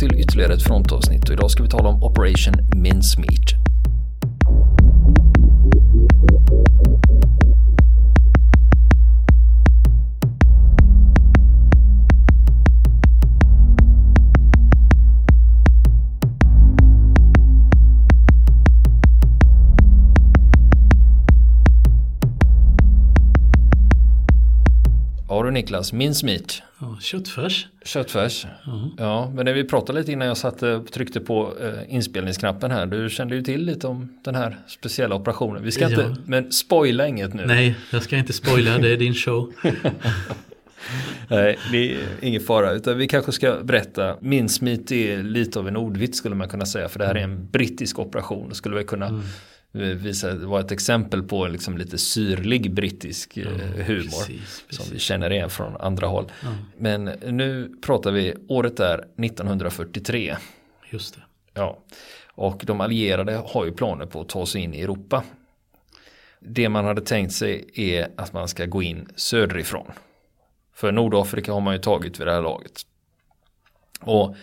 till 0.00 0.20
ytterligare 0.20 0.54
ett 0.54 0.62
frontavsnitt 0.62 1.28
och 1.28 1.32
idag 1.32 1.50
ska 1.50 1.62
vi 1.62 1.68
tala 1.68 1.88
om 1.88 2.02
Operation 2.02 2.54
Mincemeat. 2.74 3.59
Niklas, 25.60 25.92
mincemeat. 25.92 26.62
Ja, 26.80 26.98
köttfärs. 27.00 27.66
Köttfärs. 27.84 28.46
Ja, 28.98 29.30
men 29.34 29.44
när 29.44 29.52
vi 29.52 29.64
pratade 29.64 29.98
lite 29.98 30.12
innan 30.12 30.28
jag 30.28 30.36
satte, 30.36 30.82
tryckte 30.92 31.20
på 31.20 31.52
eh, 31.60 31.94
inspelningsknappen 31.94 32.70
här. 32.70 32.86
Du 32.86 33.10
kände 33.10 33.34
ju 33.34 33.42
till 33.42 33.64
lite 33.64 33.86
om 33.86 34.08
den 34.24 34.34
här 34.34 34.56
speciella 34.68 35.14
operationen. 35.14 35.62
Vi 35.62 35.70
ska 35.72 35.82
Ja. 35.84 35.88
inte, 35.90 36.16
men 36.26 36.52
spoila 36.52 37.06
inget 37.08 37.34
nu. 37.34 37.46
Nej, 37.46 37.74
jag 37.92 38.02
ska 38.02 38.16
inte 38.16 38.32
spoila, 38.32 38.78
det 38.78 38.88
är 38.92 38.96
din 38.96 39.14
show. 39.14 39.52
Nej, 41.28 41.58
det 41.72 41.92
är 41.92 41.98
ingen 42.22 42.40
fara. 42.42 42.72
Utan 42.72 42.98
vi 42.98 43.08
kanske 43.08 43.32
ska 43.32 43.56
berätta. 43.64 44.16
Mincemeat 44.20 44.92
är 44.92 45.22
lite 45.22 45.58
av 45.58 45.68
en 45.68 45.76
ordvits 45.76 46.18
skulle 46.18 46.34
man 46.34 46.48
kunna 46.48 46.66
säga. 46.66 46.88
För 46.88 46.98
det 46.98 47.06
här 47.06 47.14
är 47.14 47.22
en 47.22 47.48
brittisk 47.50 47.98
operation. 47.98 48.54
Skulle 48.54 48.74
väl 48.76 48.84
kunna 48.84 49.06
Mm. 49.06 49.22
Eh, 49.72 49.80
visa, 49.80 50.34
vara 50.34 50.60
ett 50.60 50.72
exempel 50.72 51.22
på 51.22 51.46
liksom 51.46 51.78
lite 51.78 51.98
syrlig 51.98 52.74
brittisk 52.74 53.36
eh, 53.36 53.46
humor. 53.46 54.02
precis, 54.02 54.64
precis. 54.68 54.76
Som 54.76 54.86
vi 54.92 54.98
känner 54.98 55.32
igen 55.32 55.50
från 55.50 55.76
andra 55.76 56.06
håll. 56.06 56.32
Ja. 56.42 56.48
Men 56.76 57.04
nu 57.26 57.72
pratar 57.82 58.12
vi, 58.12 58.34
året 58.48 58.80
är 58.80 58.98
1943. 58.98 60.36
Just 60.90 61.14
det. 61.14 61.20
Ja, 61.54 61.78
och 62.34 62.62
de 62.66 62.80
allierade 62.80 63.42
har 63.46 63.64
ju 63.64 63.72
planer 63.72 64.06
på 64.06 64.20
att 64.20 64.28
ta 64.28 64.46
sig 64.46 64.60
in 64.60 64.74
i 64.74 64.80
Europa. 64.80 65.24
Det 66.40 66.68
man 66.68 66.84
hade 66.84 67.00
tänkt 67.00 67.32
sig 67.32 67.70
är 67.74 68.08
att 68.16 68.32
man 68.32 68.48
ska 68.48 68.66
gå 68.66 68.82
in 68.82 69.08
söderifrån. 69.16 69.86
För 70.74 70.92
Nordafrika 70.92 71.52
har 71.52 71.60
man 71.60 71.74
ju 71.74 71.80
tagit 71.80 72.20
vid 72.20 72.26
det 72.26 72.32
här 72.32 72.42
laget. 72.42 72.86
Och 74.00 74.36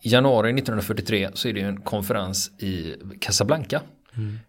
i 0.00 0.08
januari 0.08 0.48
1943 0.48 1.30
så 1.34 1.48
är 1.48 1.52
det 1.52 1.60
ju 1.60 1.66
en 1.66 1.80
konferens 1.80 2.50
i 2.58 2.94
Casablanca. 3.20 3.82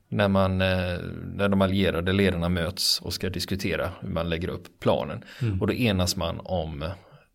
När, 0.07 0.27
man, 0.27 0.61
eh, 0.61 0.97
när 1.35 1.49
de 1.49 1.61
allierade 1.61 2.13
ledarna 2.13 2.49
möts 2.49 3.02
och 3.02 3.13
ska 3.13 3.29
diskutera 3.29 3.91
hur 4.02 4.09
man 4.09 4.29
lägger 4.29 4.47
upp 4.47 4.79
planen. 4.79 5.23
Och 5.59 5.67
då 5.67 5.73
enas 5.73 6.15
man 6.15 6.39
om 6.43 6.85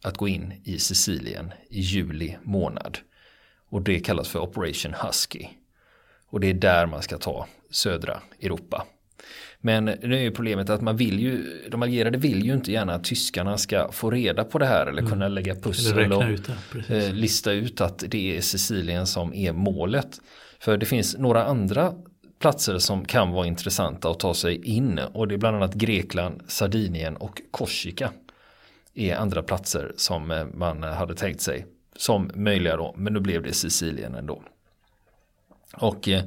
att 0.02 0.16
gå 0.16 0.28
in 0.28 0.60
i 0.64 0.78
Sicilien 0.78 1.52
i 1.70 1.80
juli 1.80 2.36
månad. 2.42 2.98
Och 3.68 3.82
det 3.82 4.00
kallas 4.00 4.28
för 4.28 4.38
Operation 4.38 4.94
Husky. 4.94 5.46
Och 6.26 6.40
det 6.40 6.50
är 6.50 6.54
där 6.54 6.86
man 6.86 7.02
ska 7.02 7.18
ta 7.18 7.46
södra 7.70 8.20
Europa. 8.40 8.86
Men 9.60 9.84
nu 9.84 10.16
är 10.16 10.20
ju 10.20 10.30
problemet 10.30 10.70
att 10.70 10.80
man 10.80 10.96
vill 10.96 11.20
ju, 11.20 11.62
de 11.70 11.82
allierade 11.82 12.18
vill 12.18 12.44
ju 12.44 12.54
inte 12.54 12.72
gärna 12.72 12.94
att 12.94 13.04
tyskarna 13.04 13.58
ska 13.58 13.92
få 13.92 14.10
reda 14.10 14.44
på 14.44 14.58
det 14.58 14.66
här 14.66 14.86
eller 14.86 15.02
kunna 15.02 15.28
lägga 15.28 15.54
pussel 15.54 16.12
och 16.12 16.22
ut 16.22 16.50
det. 16.88 17.06
Eh, 17.06 17.12
lista 17.12 17.52
ut 17.52 17.80
att 17.80 18.04
det 18.08 18.36
är 18.36 18.40
Sicilien 18.40 19.06
som 19.06 19.34
är 19.34 19.52
målet. 19.52 20.20
För 20.60 20.76
det 20.76 20.86
finns 20.86 21.16
några 21.18 21.44
andra 21.44 21.94
platser 22.44 22.78
som 22.78 23.04
kan 23.04 23.30
vara 23.30 23.46
intressanta 23.46 24.10
att 24.10 24.20
ta 24.20 24.34
sig 24.34 24.64
in 24.64 24.98
och 24.98 25.28
det 25.28 25.34
är 25.34 25.38
bland 25.38 25.56
annat 25.56 25.74
Grekland, 25.74 26.42
Sardinien 26.48 27.16
och 27.16 27.42
Korsika 27.50 28.12
är 28.94 29.16
andra 29.16 29.42
platser 29.42 29.92
som 29.96 30.30
eh, 30.30 30.44
man 30.54 30.82
hade 30.82 31.14
tänkt 31.14 31.40
sig 31.40 31.66
som 31.96 32.30
möjliga 32.34 32.76
då, 32.76 32.94
men 32.96 33.12
nu 33.12 33.20
blev 33.20 33.42
det 33.42 33.52
Sicilien 33.52 34.14
ändå. 34.14 34.42
Och 35.76 36.08
eh, 36.08 36.24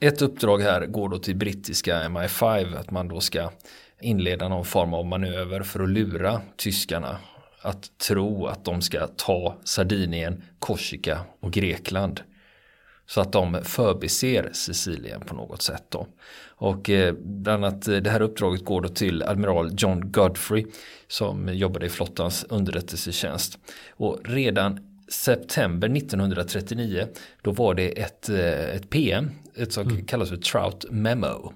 ett 0.00 0.22
uppdrag 0.22 0.58
här 0.58 0.86
går 0.86 1.08
då 1.08 1.18
till 1.18 1.36
brittiska 1.36 2.02
MI5 2.02 2.78
att 2.78 2.90
man 2.90 3.08
då 3.08 3.20
ska 3.20 3.50
inleda 4.00 4.48
någon 4.48 4.64
form 4.64 4.94
av 4.94 5.06
manöver 5.06 5.62
för 5.62 5.80
att 5.80 5.90
lura 5.90 6.40
tyskarna 6.56 7.18
att 7.62 7.98
tro 7.98 8.46
att 8.46 8.64
de 8.64 8.82
ska 8.82 9.06
ta 9.06 9.56
Sardinien, 9.64 10.42
Korsika 10.58 11.20
och 11.40 11.52
Grekland. 11.52 12.20
Så 13.06 13.20
att 13.20 13.32
de 13.32 13.58
förbiser 13.62 14.50
Sicilien 14.52 15.20
på 15.20 15.34
något 15.34 15.62
sätt 15.62 15.84
då. 15.88 16.06
Och 16.46 16.90
eh, 16.90 17.14
bland 17.14 17.64
annat 17.64 17.88
eh, 17.88 17.96
det 17.96 18.10
här 18.10 18.22
uppdraget 18.22 18.64
går 18.64 18.80
då 18.80 18.88
till 18.88 19.22
admiral 19.22 19.70
John 19.76 20.12
Godfrey 20.12 20.66
som 21.08 21.54
jobbade 21.54 21.86
i 21.86 21.88
flottans 21.88 22.46
underrättelsetjänst. 22.48 23.58
Och 23.90 24.20
redan 24.24 24.80
september 25.08 25.96
1939 25.96 27.06
då 27.42 27.50
var 27.50 27.74
det 27.74 28.00
ett, 28.00 28.28
eh, 28.28 28.74
ett 28.74 28.90
PM, 28.90 29.30
ett 29.54 29.72
som 29.72 30.04
kallas 30.04 30.28
för 30.28 30.36
Trout 30.36 30.86
Memo. 30.90 31.52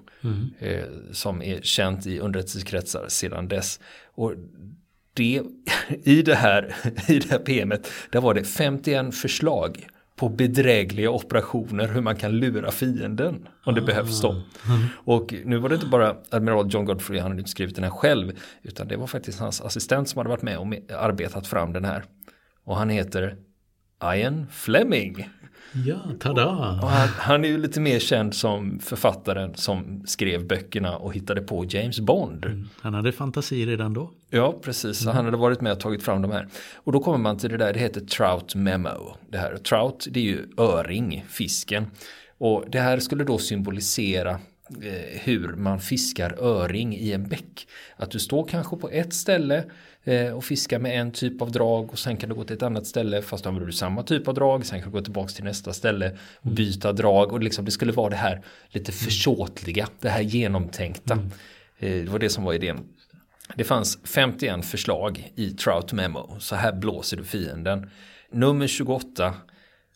Eh, 0.59 0.83
som 1.11 1.41
är 1.41 1.61
känt 1.61 2.07
i 2.07 2.19
underrättelsekretsar 2.19 3.05
sedan 3.07 3.47
dess. 3.47 3.79
Och 4.15 4.33
det, 5.13 5.41
i, 6.03 6.21
det 6.21 6.35
här, 6.35 6.75
I 7.07 7.19
det 7.19 7.29
här 7.29 7.39
PMet 7.39 7.91
där 8.11 8.21
var 8.21 8.33
det 8.33 8.43
51 8.43 9.15
förslag 9.15 9.87
på 10.19 10.29
bedrägliga 10.29 11.09
operationer 11.09 11.87
hur 11.87 12.01
man 12.01 12.15
kan 12.15 12.31
lura 12.31 12.71
fienden 12.71 13.47
om 13.65 13.75
det 13.75 13.81
behövs 13.81 14.21
då. 14.21 14.41
Och 14.95 15.33
nu 15.45 15.57
var 15.57 15.69
det 15.69 15.75
inte 15.75 15.87
bara 15.87 16.15
admiral 16.29 16.67
John 16.73 16.85
Godfrey, 16.85 17.19
han 17.19 17.31
hade 17.31 17.39
inte 17.39 17.51
skrivit 17.51 17.75
den 17.75 17.83
här 17.83 17.91
själv, 17.91 18.31
utan 18.61 18.87
det 18.87 18.97
var 18.97 19.07
faktiskt 19.07 19.39
hans 19.39 19.61
assistent 19.61 20.09
som 20.09 20.17
hade 20.17 20.29
varit 20.29 20.41
med 20.41 20.57
och 20.57 20.73
arbetat 20.91 21.47
fram 21.47 21.73
den 21.73 21.85
här. 21.85 22.03
Och 22.63 22.77
han 22.77 22.89
heter 22.89 23.37
Ian 24.15 24.47
Fleming. 24.51 25.29
Ja, 25.85 25.99
tada! 26.19 26.45
Och 26.81 26.89
han, 26.89 27.07
han 27.17 27.45
är 27.45 27.49
ju 27.49 27.57
lite 27.57 27.79
mer 27.79 27.99
känd 27.99 28.35
som 28.35 28.79
författaren 28.79 29.55
som 29.55 30.03
skrev 30.05 30.47
böckerna 30.47 30.97
och 30.97 31.13
hittade 31.13 31.41
på 31.41 31.65
James 31.65 31.99
Bond. 31.99 32.67
Han 32.81 32.93
hade 32.93 33.11
fantasi 33.11 33.65
redan 33.65 33.93
då. 33.93 34.11
Ja, 34.29 34.59
precis. 34.63 35.03
Så 35.03 35.11
han 35.11 35.25
hade 35.25 35.37
varit 35.37 35.61
med 35.61 35.71
och 35.71 35.79
tagit 35.79 36.03
fram 36.03 36.21
de 36.21 36.31
här. 36.31 36.47
Och 36.75 36.91
då 36.91 36.99
kommer 36.99 37.17
man 37.17 37.37
till 37.37 37.49
det 37.49 37.57
där, 37.57 37.73
det 37.73 37.79
heter 37.79 38.01
Trout 38.01 38.55
Memo. 38.55 39.17
Det 39.29 39.37
här 39.37 39.57
Trout, 39.57 40.07
det 40.11 40.19
är 40.19 40.23
ju 40.23 40.45
öring, 40.57 41.25
fisken. 41.29 41.85
Och 42.37 42.65
det 42.67 42.79
här 42.79 42.99
skulle 42.99 43.23
då 43.23 43.37
symbolisera 43.37 44.39
hur 45.23 45.53
man 45.55 45.79
fiskar 45.79 46.43
öring 46.43 46.95
i 46.95 47.13
en 47.13 47.27
bäck. 47.27 47.67
Att 47.95 48.11
du 48.11 48.19
står 48.19 48.47
kanske 48.47 48.77
på 48.77 48.89
ett 48.89 49.13
ställe 49.13 49.63
eh, 50.03 50.31
och 50.31 50.43
fiskar 50.43 50.79
med 50.79 50.99
en 50.99 51.11
typ 51.11 51.41
av 51.41 51.51
drag 51.51 51.91
och 51.91 51.99
sen 51.99 52.17
kan 52.17 52.29
du 52.29 52.35
gå 52.35 52.43
till 52.43 52.55
ett 52.55 52.63
annat 52.63 52.87
ställe 52.87 53.21
fast 53.21 53.43
då 53.43 53.49
använder 53.49 53.67
du 53.67 53.73
samma 53.73 54.03
typ 54.03 54.27
av 54.27 54.33
drag. 54.33 54.65
Sen 54.65 54.81
kan 54.81 54.91
du 54.91 54.97
gå 54.97 55.03
tillbaka 55.03 55.29
till 55.29 55.43
nästa 55.43 55.73
ställe 55.73 56.17
och 56.41 56.51
byta 56.51 56.93
drag 56.93 57.31
och 57.31 57.39
liksom 57.39 57.65
det 57.65 57.71
skulle 57.71 57.91
vara 57.91 58.09
det 58.09 58.15
här 58.15 58.41
lite 58.69 58.91
försåtliga, 58.91 59.87
det 59.99 60.09
här 60.09 60.21
genomtänkta. 60.21 61.13
Eh, 61.79 62.03
det 62.03 62.09
var 62.09 62.19
det 62.19 62.29
som 62.29 62.43
var 62.43 62.53
idén. 62.53 62.79
Det 63.55 63.63
fanns 63.63 63.99
51 64.03 64.65
förslag 64.65 65.31
i 65.35 65.49
Trout 65.49 65.93
Memo. 65.93 66.35
Så 66.39 66.55
här 66.55 66.73
blåser 66.73 67.17
du 67.17 67.23
fienden. 67.23 67.89
Nummer 68.31 68.67
28 68.67 69.33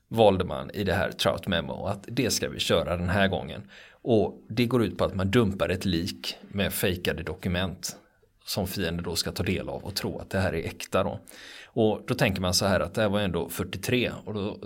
valde 0.07 0.43
man 0.43 0.71
i 0.71 0.83
det 0.83 0.93
här 0.93 1.11
Trout 1.11 1.47
Memo 1.47 1.85
att 1.85 2.05
det 2.07 2.31
ska 2.31 2.49
vi 2.49 2.59
köra 2.59 2.97
den 2.97 3.09
här 3.09 3.27
gången. 3.27 3.61
Och 4.03 4.43
det 4.49 4.65
går 4.65 4.83
ut 4.83 4.97
på 4.97 5.05
att 5.05 5.15
man 5.15 5.31
dumpar 5.31 5.69
ett 5.69 5.85
lik 5.85 6.35
med 6.41 6.73
fejkade 6.73 7.23
dokument 7.23 7.97
som 8.45 8.67
fienden 8.67 9.03
då 9.03 9.15
ska 9.15 9.31
ta 9.31 9.43
del 9.43 9.69
av 9.69 9.83
och 9.83 9.95
tro 9.95 10.19
att 10.19 10.29
det 10.29 10.39
här 10.39 10.53
är 10.53 10.65
äkta 10.65 11.03
då. 11.03 11.19
Och 11.65 12.01
då 12.07 12.13
tänker 12.13 12.41
man 12.41 12.53
så 12.53 12.65
här 12.65 12.79
att 12.79 12.93
det 12.93 13.01
här 13.01 13.09
var 13.09 13.19
ändå 13.19 13.49
43 13.49 14.11
och 14.25 14.33
då, 14.33 14.59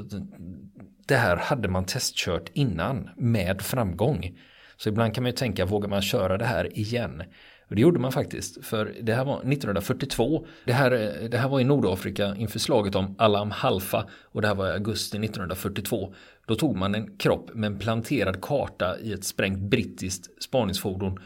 det 1.08 1.16
här 1.16 1.37
hade 1.37 1.67
man 1.67 1.85
testkört 1.85 2.49
innan 2.53 3.09
med 3.17 3.61
framgång. 3.61 4.40
Så 4.78 4.90
ibland 4.90 5.14
kan 5.14 5.23
man 5.23 5.29
ju 5.29 5.35
tänka, 5.35 5.66
vågar 5.66 5.90
man 5.90 6.02
köra 6.02 6.38
det 6.38 6.46
här 6.46 6.79
igen? 6.79 7.23
Och 7.70 7.76
det 7.76 7.81
gjorde 7.81 7.99
man 7.99 8.11
faktiskt, 8.11 8.66
för 8.66 8.96
det 9.02 9.14
här 9.14 9.26
var 9.26 9.38
1942. 9.38 10.47
Det 10.66 10.73
här, 10.73 10.91
det 11.31 11.38
här 11.38 11.49
var 11.49 11.59
i 11.59 11.64
Nordafrika 11.64 12.35
inför 12.35 12.59
slaget 12.59 12.96
om 12.96 13.16
Alam 13.17 13.52
Halfa 13.52 14.05
och 14.23 14.41
det 14.41 14.47
här 14.47 14.55
var 14.55 14.67
i 14.67 14.72
augusti 14.72 15.17
1942. 15.17 16.14
Då 16.46 16.56
tog 16.56 16.76
man 16.76 16.96
en 16.96 17.18
kropp 17.18 17.53
med 17.53 17.68
en 17.68 17.80
planterad 17.80 18.42
karta 18.42 19.00
i 19.00 19.14
ett 19.14 19.24
sprängt 19.24 19.59
brittiskt 19.59 20.44
spaningsfordon. 20.44 21.20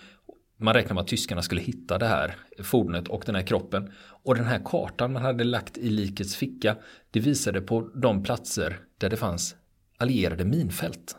Man 0.58 0.74
räknade 0.74 0.94
med 0.94 1.02
att 1.02 1.08
tyskarna 1.08 1.42
skulle 1.42 1.62
hitta 1.62 1.98
det 1.98 2.08
här 2.08 2.36
fordonet 2.64 3.08
och 3.08 3.24
den 3.26 3.36
här 3.36 3.42
kroppen. 3.42 3.92
Och 4.24 4.36
den 4.36 4.46
här 4.46 4.62
kartan 4.66 5.14
man 5.14 5.22
hade 5.22 5.44
lagt 5.44 5.78
i 5.78 5.90
likets 5.90 6.36
ficka, 6.36 6.76
det 7.12 7.20
visade 7.20 7.62
på 7.62 7.90
de 7.96 8.24
platser 8.24 8.80
där 8.98 9.10
det 9.10 9.18
fanns 9.18 9.56
allierade 9.98 10.46
minfält. 10.46 11.16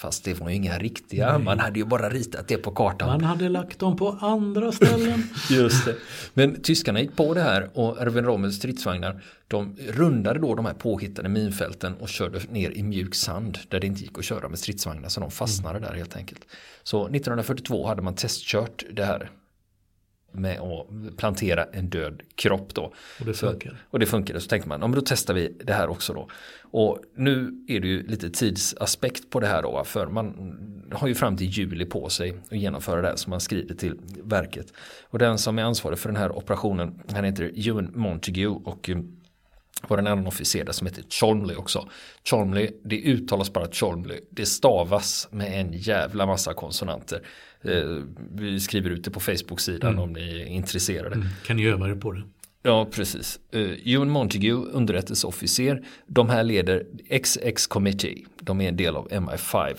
Fast 0.00 0.24
det 0.24 0.40
var 0.40 0.48
ju 0.48 0.54
inga 0.54 0.78
riktiga, 0.78 1.38
man 1.38 1.58
hade 1.58 1.78
ju 1.78 1.84
bara 1.84 2.10
ritat 2.10 2.48
det 2.48 2.56
på 2.56 2.70
kartan. 2.70 3.08
Man 3.08 3.24
hade 3.24 3.48
lagt 3.48 3.78
dem 3.78 3.96
på 3.96 4.18
andra 4.20 4.72
ställen. 4.72 5.22
Just 5.50 5.84
det. 5.84 5.96
Men 6.34 6.62
tyskarna 6.62 7.00
gick 7.00 7.16
på 7.16 7.34
det 7.34 7.40
här 7.40 7.70
och 7.74 8.02
Erwin 8.02 8.24
Rommels 8.24 8.56
stridsvagnar 8.56 9.22
de 9.48 9.76
rundade 9.88 10.40
då 10.40 10.54
de 10.54 10.66
här 10.66 10.74
påhittade 10.74 11.28
minfälten 11.28 11.94
och 11.94 12.08
körde 12.08 12.40
ner 12.50 12.70
i 12.70 12.82
mjuk 12.82 13.14
sand 13.14 13.58
där 13.68 13.80
det 13.80 13.86
inte 13.86 14.02
gick 14.02 14.18
att 14.18 14.24
köra 14.24 14.48
med 14.48 14.58
stridsvagnar 14.58 15.08
så 15.08 15.20
de 15.20 15.30
fastnade 15.30 15.78
där 15.78 15.94
helt 15.94 16.16
enkelt. 16.16 16.40
Så 16.82 17.02
1942 17.02 17.86
hade 17.86 18.02
man 18.02 18.14
testkört 18.14 18.84
det 18.92 19.04
här 19.04 19.30
med 20.32 20.60
att 20.60 21.16
plantera 21.16 21.64
en 21.64 21.88
död 21.88 22.22
kropp 22.34 22.74
då. 22.74 22.82
Och 23.20 23.26
det 23.26 23.34
Så- 23.34 23.48
funkar. 23.50 23.84
Och 23.90 23.98
det 23.98 24.06
funkade, 24.06 24.40
så 24.40 24.48
tänkte 24.48 24.68
man, 24.68 24.80
ja, 24.80 24.86
men 24.86 24.94
då 24.98 25.02
testar 25.06 25.34
vi 25.34 25.56
det 25.64 25.72
här 25.72 25.88
också 25.88 26.12
då. 26.14 26.28
Och 26.72 26.98
nu 27.16 27.64
är 27.68 27.80
det 27.80 27.88
ju 27.88 28.06
lite 28.06 28.30
tidsaspekt 28.30 29.30
på 29.30 29.40
det 29.40 29.46
här 29.46 29.62
då, 29.62 29.84
för 29.84 30.06
man 30.06 30.34
har 30.92 31.08
ju 31.08 31.14
fram 31.14 31.36
till 31.36 31.46
juli 31.46 31.84
på 31.84 32.08
sig 32.08 32.36
att 32.50 32.58
genomföra 32.58 33.02
det 33.02 33.08
här 33.08 33.16
som 33.16 33.30
man 33.30 33.40
skriver 33.40 33.74
till 33.74 33.94
verket. 34.24 34.72
Och 35.08 35.18
den 35.18 35.38
som 35.38 35.58
är 35.58 35.62
ansvarig 35.62 35.98
för 35.98 36.08
den 36.08 36.16
här 36.16 36.36
operationen, 36.36 37.02
han 37.12 37.24
heter 37.24 37.68
Ewan 37.68 37.92
Montague 37.94 38.46
och 38.46 38.90
eh, 38.90 38.98
var 39.88 39.98
en 39.98 40.06
annan 40.06 40.26
officer 40.26 40.64
där 40.64 40.72
som 40.72 40.86
heter 40.86 41.04
Cholmley 41.10 41.56
också. 41.56 41.88
Cholmley, 42.30 42.70
det 42.84 42.96
uttalas 43.02 43.52
bara 43.52 43.66
Cholmley. 43.72 44.20
Det 44.30 44.46
stavas 44.46 45.28
med 45.30 45.60
en 45.60 45.72
jävla 45.72 46.26
massa 46.26 46.54
konsonanter. 46.54 47.22
Eh, 47.64 48.02
vi 48.34 48.60
skriver 48.60 48.90
ut 48.90 49.04
det 49.04 49.10
på 49.10 49.20
Facebook-sidan 49.20 49.98
om 49.98 50.12
ni 50.12 50.40
är 50.40 50.44
intresserade. 50.46 51.26
Kan 51.46 51.56
ni 51.56 51.66
öva 51.66 51.90
er 51.90 51.94
på 51.94 52.12
det? 52.12 52.22
Ja, 52.62 52.88
precis. 52.92 53.40
Uh, 53.54 53.88
Ewan 53.94 54.10
Montague, 54.10 54.52
underrättelseofficer. 54.52 55.82
De 56.06 56.28
här 56.28 56.44
leder 56.44 56.86
XX 57.22 57.66
Committee. 57.66 58.24
De 58.40 58.60
är 58.60 58.68
en 58.68 58.76
del 58.76 58.96
av 58.96 59.08
MI5. 59.08 59.76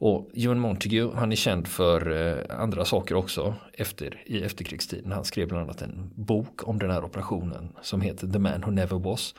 Och 0.00 0.30
Ewan 0.34 0.60
Montague, 0.60 1.10
han 1.14 1.32
är 1.32 1.36
känd 1.36 1.68
för 1.68 2.28
eh, 2.50 2.60
andra 2.60 2.84
saker 2.84 3.14
också 3.14 3.54
efter, 3.72 4.22
i 4.26 4.42
efterkrigstiden. 4.42 5.12
Han 5.12 5.24
skrev 5.24 5.48
bland 5.48 5.64
annat 5.64 5.82
en 5.82 6.10
bok 6.14 6.68
om 6.68 6.78
den 6.78 6.90
här 6.90 7.04
operationen 7.04 7.68
som 7.82 8.00
heter 8.00 8.26
The 8.26 8.38
Man 8.38 8.60
Who 8.60 8.70
Never 8.70 8.98
Was. 8.98 9.34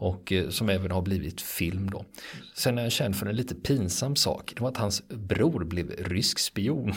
Och 0.00 0.32
eh, 0.32 0.48
som 0.48 0.68
även 0.68 0.90
har 0.90 1.02
blivit 1.02 1.40
film 1.40 1.90
då. 1.90 2.04
Sen 2.54 2.78
är 2.78 2.82
han 2.82 2.90
känd 2.90 3.16
för 3.16 3.26
en 3.26 3.36
lite 3.36 3.54
pinsam 3.54 4.16
sak. 4.16 4.52
Det 4.56 4.62
var 4.62 4.68
att 4.68 4.76
hans 4.76 5.08
bror 5.08 5.64
blev 5.64 5.90
rysk 5.90 6.38
spion. 6.38 6.92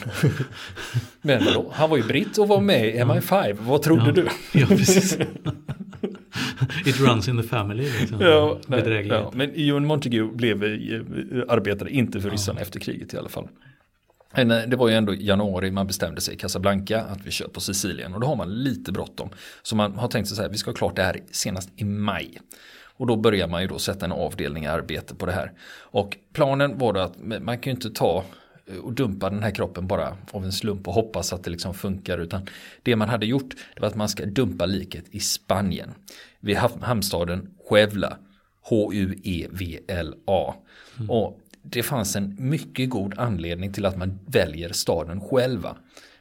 Men 1.21 1.45
vadå? 1.45 1.71
Han 1.73 1.89
var 1.89 1.97
ju 1.97 2.03
britt 2.03 2.37
och 2.37 2.47
var 2.47 2.61
med 2.61 2.87
i 2.87 2.99
MI5. 2.99 3.57
Vad 3.59 3.81
trodde 3.81 4.11
du? 4.11 4.27
Ja, 4.53 4.67
precis. 4.67 5.17
It 6.85 6.99
runs 6.99 7.27
in 7.27 7.41
the 7.41 7.47
family. 7.47 7.89
Liksom. 7.99 8.21
Ja, 8.21 8.59
nej, 8.67 9.07
ja, 9.07 9.31
men 9.33 9.51
Ewan 9.55 9.85
Montague 9.85 10.23
blev, 10.23 10.63
eh, 10.63 10.69
arbetade 11.47 11.91
inte 11.91 12.21
för 12.21 12.29
ryssarna 12.29 12.61
efter 12.61 12.79
kriget 12.79 13.13
i 13.13 13.17
alla 13.17 13.29
fall. 13.29 13.47
Men 14.35 14.51
eh, 14.51 14.61
det 14.67 14.75
var 14.75 14.89
ju 14.89 14.95
ändå 14.95 15.13
januari 15.13 15.71
man 15.71 15.87
bestämde 15.87 16.21
sig 16.21 16.33
i 16.33 16.37
Casablanca 16.37 17.01
att 17.01 17.25
vi 17.25 17.31
kör 17.31 17.47
på 17.47 17.59
Sicilien 17.59 18.13
och 18.13 18.19
då 18.19 18.27
har 18.27 18.35
man 18.35 18.63
lite 18.63 18.91
bråttom. 18.91 19.29
Så 19.63 19.75
man 19.75 19.95
har 19.95 20.07
tänkt 20.07 20.27
sig 20.27 20.35
så 20.37 20.41
här, 20.41 20.49
vi 20.49 20.57
ska 20.57 20.71
ha 20.71 20.75
klart 20.75 20.95
det 20.95 21.03
här 21.03 21.19
senast 21.31 21.69
i 21.75 21.83
maj. 21.83 22.39
Och 22.97 23.07
då 23.07 23.15
börjar 23.15 23.47
man 23.47 23.61
ju 23.61 23.67
då 23.67 23.79
sätta 23.79 24.05
en 24.05 24.11
avdelning 24.11 24.63
i 24.63 24.67
arbete 24.67 25.15
på 25.15 25.25
det 25.25 25.31
här. 25.31 25.51
Och 25.79 26.17
planen 26.33 26.77
var 26.77 26.93
då 26.93 26.99
att 26.99 27.17
man 27.41 27.57
kan 27.57 27.71
ju 27.71 27.75
inte 27.75 27.89
ta 27.89 28.23
och 28.83 28.93
dumpa 28.93 29.29
den 29.29 29.43
här 29.43 29.51
kroppen 29.51 29.87
bara 29.87 30.17
av 30.31 30.45
en 30.45 30.51
slump 30.51 30.87
och 30.87 30.93
hoppas 30.93 31.33
att 31.33 31.43
det 31.43 31.49
liksom 31.49 31.73
funkar. 31.73 32.17
Utan 32.17 32.47
det 32.83 32.95
man 32.95 33.09
hade 33.09 33.25
gjort 33.25 33.55
det 33.75 33.81
var 33.81 33.87
att 33.87 33.95
man 33.95 34.09
ska 34.09 34.25
dumpa 34.25 34.65
liket 34.65 35.05
i 35.11 35.19
Spanien. 35.19 35.89
Vid 36.39 36.57
ham- 36.57 36.81
hamnstaden 36.81 37.49
Huevla. 37.69 38.17
H-U-E-V-L-A. 38.61 40.53
Och 41.09 41.39
det 41.61 41.83
fanns 41.83 42.15
en 42.15 42.35
mycket 42.39 42.89
god 42.89 43.13
anledning 43.17 43.73
till 43.73 43.85
att 43.85 43.97
man 43.97 44.19
väljer 44.25 44.73
staden 44.73 45.21
själva. 45.21 45.75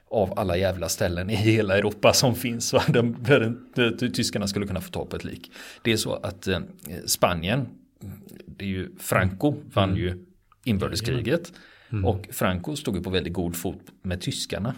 Av 0.09 0.39
alla 0.39 0.57
jävla 0.57 0.89
ställen 0.89 1.31
i 1.31 1.35
hela 1.35 1.79
Europa 1.79 2.13
som 2.13 2.35
finns. 2.35 2.73
va, 2.73 2.83
Där, 2.89 4.11
tyskarna 4.11 4.47
skulle 4.47 4.67
kunna 4.67 4.81
få 4.81 4.91
ta 4.91 5.05
på 5.05 5.17
ett 5.17 5.25
lik. 5.25 5.53
Det 5.83 5.93
är 5.93 5.97
så 5.97 6.15
att 6.15 6.47
eh, 6.47 6.59
Spanien, 7.07 7.67
det 8.47 8.65
är 8.65 8.69
ju 8.69 8.89
Franco, 8.99 9.55
vann 9.73 9.97
ju 9.97 10.25
inbördeskriget. 10.65 11.53
Och 12.05 12.29
Franco 12.33 12.77
stod 12.77 12.97
ju 12.97 13.03
på 13.03 13.11
väldigt 13.11 13.33
god 13.33 13.57
fot 13.57 13.81
med 14.03 14.21
tyskarna. 14.21 14.75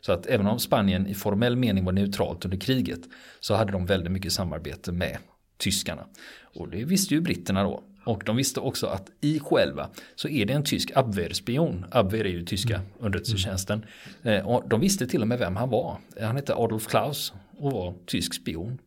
Så 0.00 0.12
att 0.12 0.26
även 0.26 0.46
om 0.46 0.58
Spanien 0.58 1.06
i 1.06 1.14
formell 1.14 1.56
mening 1.56 1.84
var 1.84 1.92
neutralt 1.92 2.44
under 2.44 2.58
kriget 2.58 3.00
så 3.40 3.54
hade 3.54 3.72
de 3.72 3.86
väldigt 3.86 4.12
mycket 4.12 4.32
samarbete 4.32 4.92
med 4.92 5.18
tyskarna. 5.58 6.06
Och 6.54 6.68
det 6.68 6.84
visste 6.84 7.14
ju 7.14 7.20
britterna 7.20 7.62
då. 7.62 7.82
Och 8.04 8.22
de 8.26 8.36
visste 8.36 8.60
också 8.60 8.86
att 8.86 9.10
i 9.20 9.38
själva 9.40 9.88
så 10.14 10.28
är 10.28 10.46
det 10.46 10.52
en 10.52 10.64
tysk 10.64 10.90
Abwehrspion. 10.94 11.84
Abwehr 11.90 12.24
är 12.24 12.30
ju 12.30 12.44
tyska 12.44 12.80
underrättelsetjänsten. 12.98 13.84
Eh, 14.22 14.46
Och 14.48 14.68
de 14.68 14.80
visste 14.80 15.06
till 15.06 15.22
och 15.22 15.28
med 15.28 15.38
vem 15.38 15.56
han 15.56 15.70
var. 15.70 15.96
Han 16.20 16.36
hette 16.36 16.54
Adolf 16.54 16.86
Klaus 16.86 17.32
och 17.56 17.72
var 17.72 17.94
tysk 18.06 18.34
spion. 18.34 18.78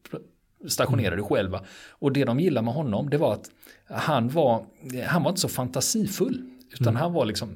Stationerade 0.67 1.21
själva. 1.21 1.61
Och 1.89 2.11
det 2.13 2.23
de 2.23 2.39
gillade 2.39 2.65
med 2.65 2.73
honom 2.73 3.09
det 3.09 3.17
var 3.17 3.33
att 3.33 3.51
han 3.85 4.29
var, 4.29 4.65
han 5.05 5.23
var 5.23 5.29
inte 5.29 5.41
så 5.41 5.49
fantasifull. 5.49 6.41
Utan 6.79 6.95
han 6.95 7.13
var 7.13 7.25
liksom 7.25 7.49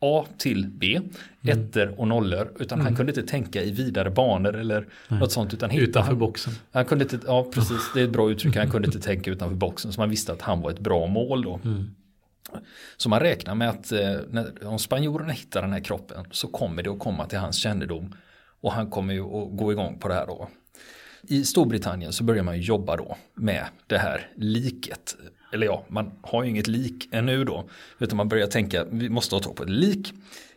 A 0.00 0.24
till 0.38 0.66
B, 0.68 1.00
ettor 1.42 2.00
och 2.00 2.08
nollor. 2.08 2.52
Utan 2.58 2.80
han 2.80 2.96
kunde 2.96 3.10
inte 3.12 3.22
tänka 3.22 3.62
i 3.62 3.70
vidare 3.70 4.10
banor 4.10 4.56
eller 4.56 4.86
något 5.08 5.32
sånt. 5.32 5.54
Utan 5.54 5.70
hitta- 5.70 5.82
Utanför 5.84 6.10
han, 6.10 6.18
boxen. 6.18 6.52
han 6.72 6.84
kunde 6.84 7.04
inte, 7.04 7.18
ja 7.26 7.46
precis, 7.54 7.90
det 7.94 8.00
är 8.00 8.04
ett 8.04 8.10
bra 8.10 8.30
uttryck. 8.30 8.56
Han 8.56 8.70
kunde 8.70 8.86
inte 8.86 9.00
tänka 9.08 9.30
utanför 9.30 9.56
boxen. 9.56 9.92
Så 9.92 10.00
man 10.00 10.10
visste 10.10 10.32
att 10.32 10.42
han 10.42 10.60
var 10.60 10.70
ett 10.70 10.78
bra 10.80 11.06
mål 11.06 11.42
då. 11.42 11.60
Så 12.96 13.08
man 13.08 13.20
räknar 13.20 13.54
med 13.54 13.68
att 13.70 13.92
eh, 13.92 14.16
när, 14.30 14.66
om 14.66 14.78
spanjorerna 14.78 15.32
hittar 15.32 15.62
den 15.62 15.72
här 15.72 15.80
kroppen 15.80 16.24
så 16.30 16.48
kommer 16.48 16.82
det 16.82 16.90
att 16.90 16.98
komma 16.98 17.26
till 17.26 17.38
hans 17.38 17.56
kännedom. 17.56 18.14
Och 18.60 18.72
han 18.72 18.90
kommer 18.90 19.14
ju 19.14 19.20
att 19.20 19.56
gå 19.56 19.72
igång 19.72 19.98
på 19.98 20.08
det 20.08 20.14
här 20.14 20.26
då. 20.26 20.48
I 21.22 21.44
Storbritannien 21.44 22.12
så 22.12 22.24
börjar 22.24 22.42
man 22.42 22.60
jobba 22.60 22.96
då 22.96 23.16
med 23.34 23.64
det 23.86 23.98
här 23.98 24.28
liket. 24.36 25.16
Eller 25.54 25.66
ja, 25.66 25.84
man 25.88 26.10
har 26.22 26.44
ju 26.44 26.50
inget 26.50 26.66
lik 26.66 27.08
ännu 27.12 27.44
då. 27.44 27.68
Utan 27.98 28.16
man 28.16 28.28
börjar 28.28 28.46
tänka, 28.46 28.84
vi 28.90 29.08
måste 29.08 29.34
ha 29.34 29.40
tag 29.40 29.56
på 29.56 29.62
ett 29.62 29.70
lik. 29.70 30.12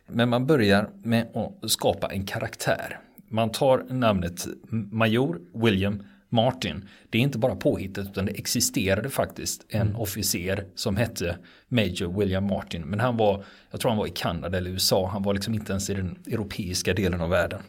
Men 0.07 0.29
man 0.29 0.45
börjar 0.45 0.89
med 1.03 1.27
att 1.33 1.71
skapa 1.71 2.07
en 2.07 2.25
karaktär. 2.25 2.99
Man 3.29 3.51
tar 3.51 3.85
namnet 3.89 4.47
Major 4.69 5.39
William 5.53 6.03
Martin. 6.29 6.89
Det 7.09 7.17
är 7.17 7.21
inte 7.21 7.38
bara 7.38 7.55
påhittat 7.55 8.05
utan 8.05 8.25
det 8.25 8.31
existerade 8.31 9.09
faktiskt 9.09 9.65
en 9.69 9.95
officer 9.95 10.65
som 10.75 10.97
hette 10.97 11.38
Major 11.67 12.19
William 12.19 12.47
Martin. 12.47 12.81
Men 12.81 12.99
han 12.99 13.17
var, 13.17 13.44
jag 13.71 13.79
tror 13.79 13.91
han 13.91 13.97
var 13.97 14.07
i 14.07 14.11
Kanada 14.15 14.57
eller 14.57 14.71
USA, 14.71 15.09
han 15.13 15.23
var 15.23 15.33
liksom 15.33 15.53
inte 15.53 15.71
ens 15.71 15.89
i 15.89 15.94
den 15.94 16.19
europeiska 16.27 16.94
delen 16.94 17.21
av 17.21 17.29
världen. 17.29 17.59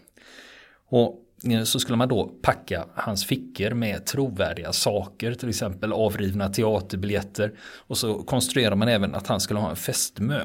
Och 0.89 1.25
Eh, 1.45 1.63
så 1.63 1.81
skulle 1.81 1.97
man 1.97 2.09
då 2.09 2.31
packa 2.43 2.87
hans 2.95 3.27
fickor 3.27 3.71
med 3.71 4.07
trovärdiga 4.07 4.73
saker, 4.73 5.35
till 5.35 5.49
exempel 5.49 5.93
avrivna 5.93 6.49
teaterbiljetter. 6.49 7.53
Och 7.61 7.99
så 7.99 8.15
konstruerar 8.15 8.75
man 8.75 8.89
även 8.89 9.15
att 9.15 9.27
han 9.27 9.41
skulle 9.41 9.61
ha 9.61 9.71
en 9.71 9.77
fästmö. 9.77 10.41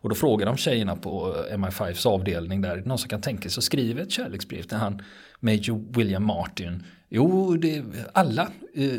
Och 0.00 0.08
då 0.08 0.14
frågar 0.14 0.46
de 0.46 0.56
tjejerna 0.56 0.96
på 0.96 1.34
eh, 1.50 1.56
MI5s 1.56 2.06
avdelning 2.06 2.60
där, 2.60 2.76
någon 2.76 2.98
som 2.98 3.08
kan 3.08 3.20
tänka 3.20 3.50
sig 3.50 3.60
att 3.60 3.64
skriva 3.64 4.02
ett 4.02 4.10
kärleksbrev 4.10 4.62
till 4.62 4.76
han 4.76 5.02
Major 5.40 5.92
William 5.92 6.24
Martin. 6.24 6.82
Jo, 7.08 7.56
det, 7.56 7.84
alla 8.12 8.42
eh, 8.74 8.90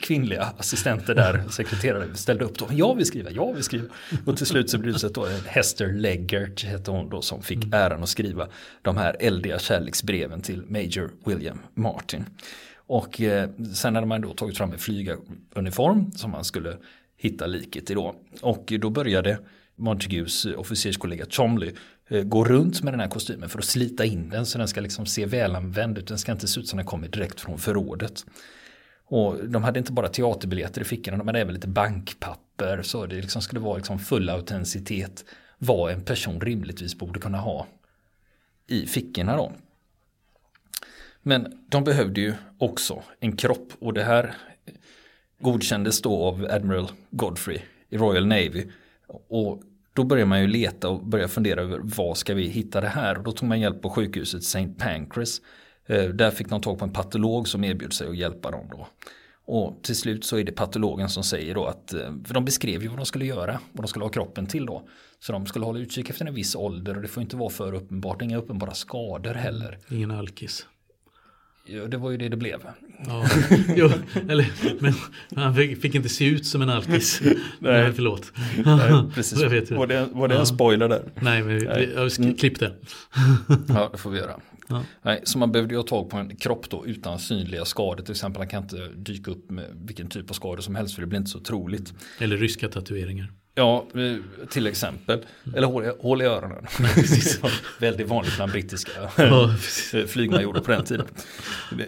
kvinnliga 0.00 0.42
assistenter 0.58 1.14
där, 1.14 1.44
sekreterare, 1.50 2.14
ställde 2.14 2.44
upp 2.44 2.58
då. 2.58 2.68
Jag 2.70 2.94
vill 2.94 3.06
skriva, 3.06 3.30
jag 3.30 3.54
vill 3.54 3.62
skriva. 3.62 3.84
Och 4.26 4.36
till 4.36 4.46
slut 4.46 4.70
så 4.70 4.78
blev 4.78 4.92
det 4.92 4.98
så 4.98 5.06
att 5.06 5.14
då, 5.14 5.26
Hester 5.46 5.92
Leggert 5.92 6.64
hette 6.64 6.90
hon 6.90 7.08
då 7.08 7.22
som 7.22 7.42
fick 7.42 7.74
äran 7.74 8.02
att 8.02 8.08
skriva 8.08 8.48
de 8.82 8.96
här 8.96 9.16
eldiga 9.20 9.58
kärleksbreven 9.58 10.40
till 10.40 10.62
Major 10.68 11.10
William 11.24 11.58
Martin. 11.74 12.24
Och 12.86 13.20
eh, 13.20 13.50
sen 13.74 13.94
hade 13.94 14.06
man 14.06 14.20
då 14.20 14.34
tagit 14.34 14.58
fram 14.58 14.72
en 14.72 14.78
flygaruniform 14.78 16.12
som 16.12 16.30
man 16.30 16.44
skulle 16.44 16.76
hitta 17.16 17.46
liket 17.46 17.90
i 17.90 17.94
då. 17.94 18.14
Och 18.42 18.72
då 18.80 18.90
började 18.90 19.38
Montagues 19.76 20.44
officerskollega 20.44 21.26
Chomley 21.30 21.72
Eh, 22.08 22.22
gå 22.22 22.44
runt 22.44 22.82
med 22.82 22.92
den 22.92 23.00
här 23.00 23.08
kostymen 23.08 23.48
för 23.48 23.58
att 23.58 23.64
slita 23.64 24.04
in 24.04 24.28
den 24.28 24.46
så 24.46 24.58
den 24.58 24.68
ska 24.68 24.80
liksom 24.80 25.06
se 25.06 25.26
välanvänd 25.26 25.98
ut. 25.98 26.06
Den 26.08 26.18
ska 26.18 26.32
inte 26.32 26.48
se 26.48 26.60
ut 26.60 26.68
som 26.68 26.76
den 26.76 26.86
kommer 26.86 27.08
direkt 27.08 27.40
från 27.40 27.58
förrådet. 27.58 28.24
Och 29.08 29.48
de 29.48 29.64
hade 29.64 29.78
inte 29.78 29.92
bara 29.92 30.08
teaterbiljetter 30.08 30.80
i 30.80 30.84
fickorna, 30.84 31.16
de 31.16 31.26
hade 31.26 31.40
även 31.40 31.54
lite 31.54 31.68
bankpapper. 31.68 32.82
Så 32.82 33.06
det 33.06 33.16
liksom 33.16 33.42
skulle 33.42 33.60
vara 33.60 33.76
liksom 33.76 33.98
full 33.98 34.30
autenticitet. 34.30 35.24
Vad 35.58 35.92
en 35.92 36.02
person 36.02 36.40
rimligtvis 36.40 36.98
borde 36.98 37.20
kunna 37.20 37.38
ha 37.38 37.66
i 38.66 38.86
fickorna 38.86 39.36
då. 39.36 39.52
Men 41.22 41.66
de 41.68 41.84
behövde 41.84 42.20
ju 42.20 42.34
också 42.58 43.02
en 43.20 43.36
kropp 43.36 43.72
och 43.78 43.92
det 43.92 44.04
här 44.04 44.34
godkändes 45.40 46.02
då 46.02 46.24
av 46.24 46.46
Admiral 46.50 46.90
Godfrey 47.10 47.58
i 47.88 47.96
Royal 47.96 48.26
Navy. 48.26 48.64
Och 49.28 49.62
då 49.96 50.04
börjar 50.04 50.26
man 50.26 50.40
ju 50.40 50.46
leta 50.46 50.88
och 50.88 51.06
börja 51.06 51.28
fundera 51.28 51.60
över 51.60 51.80
vad 51.82 52.16
ska 52.16 52.34
vi 52.34 52.48
hitta 52.48 52.80
det 52.80 52.88
här? 52.88 53.18
Och 53.18 53.24
då 53.24 53.32
tog 53.32 53.48
man 53.48 53.60
hjälp 53.60 53.82
på 53.82 53.90
sjukhuset 53.90 54.42
St. 54.42 54.68
Pancras. 54.78 55.40
Eh, 55.86 56.04
där 56.04 56.30
fick 56.30 56.48
de 56.48 56.60
tag 56.60 56.78
på 56.78 56.84
en 56.84 56.92
patolog 56.92 57.48
som 57.48 57.64
erbjöd 57.64 57.92
sig 57.92 58.08
att 58.08 58.16
hjälpa 58.16 58.50
dem 58.50 58.68
då. 58.70 58.88
Och 59.44 59.82
till 59.82 59.96
slut 59.96 60.24
så 60.24 60.38
är 60.38 60.44
det 60.44 60.52
patologen 60.52 61.08
som 61.08 61.24
säger 61.24 61.54
då 61.54 61.64
att, 61.64 61.92
eh, 61.92 62.14
för 62.24 62.34
de 62.34 62.44
beskrev 62.44 62.82
ju 62.82 62.88
vad 62.88 62.98
de 62.98 63.06
skulle 63.06 63.24
göra, 63.24 63.60
vad 63.72 63.84
de 63.84 63.88
skulle 63.88 64.04
ha 64.04 64.10
kroppen 64.10 64.46
till 64.46 64.66
då. 64.66 64.88
Så 65.20 65.32
de 65.32 65.46
skulle 65.46 65.64
hålla 65.64 65.78
utkik 65.78 66.10
efter 66.10 66.26
en 66.26 66.34
viss 66.34 66.54
ålder 66.54 66.96
och 66.96 67.02
det 67.02 67.08
får 67.08 67.22
inte 67.22 67.36
vara 67.36 67.50
för 67.50 67.74
uppenbart, 67.74 68.22
inga 68.22 68.36
uppenbara 68.36 68.74
skador 68.74 69.34
heller. 69.34 69.78
Ingen 69.90 70.10
alkis. 70.10 70.66
Ja, 71.66 71.86
det 71.86 71.96
var 71.96 72.10
ju 72.10 72.16
det 72.16 72.28
det 72.28 72.36
blev. 72.36 72.60
Ja, 73.06 73.26
jo, 73.76 73.90
eller, 74.28 74.52
men 74.80 74.94
han 75.44 75.54
fick, 75.54 75.82
fick 75.82 75.94
inte 75.94 76.08
se 76.08 76.24
ut 76.26 76.46
som 76.46 76.62
en 76.62 76.70
alkis. 76.70 77.22
Nej, 77.58 77.92
förlåt. 77.92 78.32
Nej, 78.64 79.02
precis. 79.14 79.40
Jag 79.42 79.50
vet. 79.50 79.70
Var 79.70 79.86
det, 79.86 80.08
var 80.12 80.28
det 80.28 80.34
Ja. 80.34 80.40
en 80.40 80.46
spoiler 80.46 80.88
där? 80.88 81.02
Nej, 81.20 81.42
men 81.42 81.58
vi, 81.58 81.64
Nej. 81.64 81.92
jag 81.94 82.38
klipp 82.38 82.58
det. 82.60 82.72
Ja, 83.68 83.88
det 83.92 83.98
får 83.98 84.10
vi 84.10 84.18
göra. 84.18 84.40
Ja. 84.68 84.82
Nej, 85.02 85.20
så 85.24 85.38
man 85.38 85.52
behövde 85.52 85.74
ju 85.74 85.78
ha 85.78 85.84
tag 85.86 86.10
på 86.10 86.16
en 86.16 86.36
kropp 86.36 86.70
då 86.70 86.86
utan 86.86 87.18
synliga 87.18 87.64
skador. 87.64 88.02
Till 88.04 88.12
exempel 88.12 88.40
han 88.40 88.48
kan 88.48 88.62
inte 88.62 88.88
dyka 88.96 89.30
upp 89.30 89.50
med 89.50 89.64
vilken 89.86 90.08
typ 90.08 90.30
av 90.30 90.34
skador 90.34 90.62
som 90.62 90.74
helst 90.74 90.94
för 90.94 91.00
det 91.02 91.06
blir 91.06 91.18
inte 91.18 91.30
så 91.30 91.40
troligt. 91.40 91.94
Eller 92.18 92.36
ryska 92.36 92.68
tatueringar. 92.68 93.32
Ja, 93.58 93.86
eh, 93.94 94.46
till 94.48 94.66
exempel. 94.66 95.24
Eller 95.54 95.66
hål 95.66 95.84
hål 96.00 96.22
i 96.22 96.24
öronen. 96.24 96.66
Väldigt 97.80 98.08
vanligt 98.08 98.36
bland 98.36 98.52
brittiska 98.52 98.90
Ja, 99.16 99.54
flygmajorer 100.06 100.60
på 100.60 100.70
den 100.70 100.84
tiden. 100.84 101.06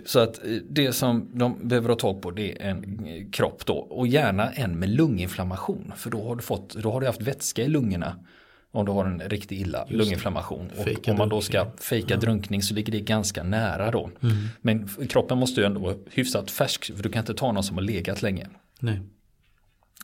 Så 0.05 0.19
att 0.19 0.45
eh, 0.45 0.51
det 0.71 0.93
som 0.93 1.31
de 1.39 1.69
behöver 1.69 1.89
ha 1.89 1.97
tag 1.97 2.23
på 2.23 2.31
det 2.31 2.63
är 2.63 2.71
en 2.71 3.07
eh, 3.07 3.31
kropp 3.31 3.67
då. 3.67 3.75
Och 3.75 4.07
gärna 4.07 4.51
en 4.51 4.79
med 4.79 4.89
lunginflammation. 4.89 5.93
För 5.97 6.11
då 6.11 6.29
har 6.29 6.37
du, 6.37 6.43
fått, 6.43 6.75
då 6.75 6.93
har 6.93 7.01
du 7.01 7.07
haft 7.07 7.23
vätska 7.23 7.63
i 7.63 7.69
lungorna. 7.69 8.17
Om 8.73 8.87
du 8.87 8.93
har 8.93 9.05
en 9.05 9.21
riktigt 9.21 9.61
illa 9.61 9.79
Just 9.89 9.93
lunginflammation. 9.93 10.71
Och 10.77 11.09
om 11.09 11.17
man 11.17 11.29
då 11.29 11.41
ska 11.41 11.71
fejka 11.81 12.17
drunkning 12.17 12.63
så 12.63 12.75
ligger 12.75 12.93
det 12.93 13.01
ganska 13.01 13.43
nära 13.43 13.91
då. 13.91 14.11
Men 14.61 14.89
kroppen 15.09 15.39
måste 15.39 15.61
ju 15.61 15.67
ändå 15.67 15.81
vara 15.81 15.95
hyfsat 16.11 16.51
färsk. 16.51 16.97
För 16.97 17.03
du 17.03 17.09
kan 17.09 17.21
inte 17.21 17.35
ta 17.35 17.53
någon 17.53 17.65
som 17.65 17.77
har 17.77 17.83
legat 17.85 18.23
länge. 18.23 18.47
Nej. 18.81 19.01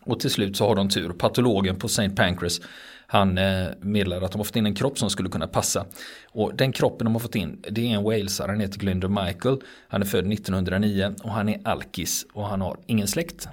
Och 0.04 0.20
till 0.20 0.30
slut 0.30 0.56
så 0.56 0.68
har 0.68 0.74
de 0.74 0.88
tur. 0.88 1.12
Patologen 1.12 1.76
på 1.76 1.86
St. 1.86 2.10
Pancras 2.10 2.60
han 3.06 3.38
eh, 3.38 3.66
meddelar 3.80 4.22
att 4.22 4.32
de 4.32 4.38
har 4.38 4.44
fått 4.44 4.56
in 4.56 4.66
en 4.66 4.74
kropp 4.74 4.98
som 4.98 5.10
skulle 5.10 5.28
kunna 5.28 5.46
passa. 5.46 5.86
Och 6.30 6.54
den 6.54 6.72
kroppen 6.72 7.04
de 7.04 7.14
har 7.14 7.20
fått 7.20 7.34
in 7.34 7.62
det 7.70 7.80
är 7.80 7.96
en 7.96 8.02
walesare, 8.02 8.50
han 8.50 8.60
heter 8.60 8.78
Glynder 8.78 9.08
Michael. 9.08 9.60
Han 9.88 10.02
är 10.02 10.06
född 10.06 10.32
1909 10.32 11.14
och 11.22 11.30
han 11.30 11.48
är 11.48 11.60
alkis 11.64 12.26
och 12.32 12.46
han 12.46 12.60
har 12.60 12.78
ingen 12.86 13.08
släkt. 13.08 13.48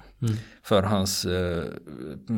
För 0.62 0.82
hans, 0.82 1.24
eh, 1.24 1.64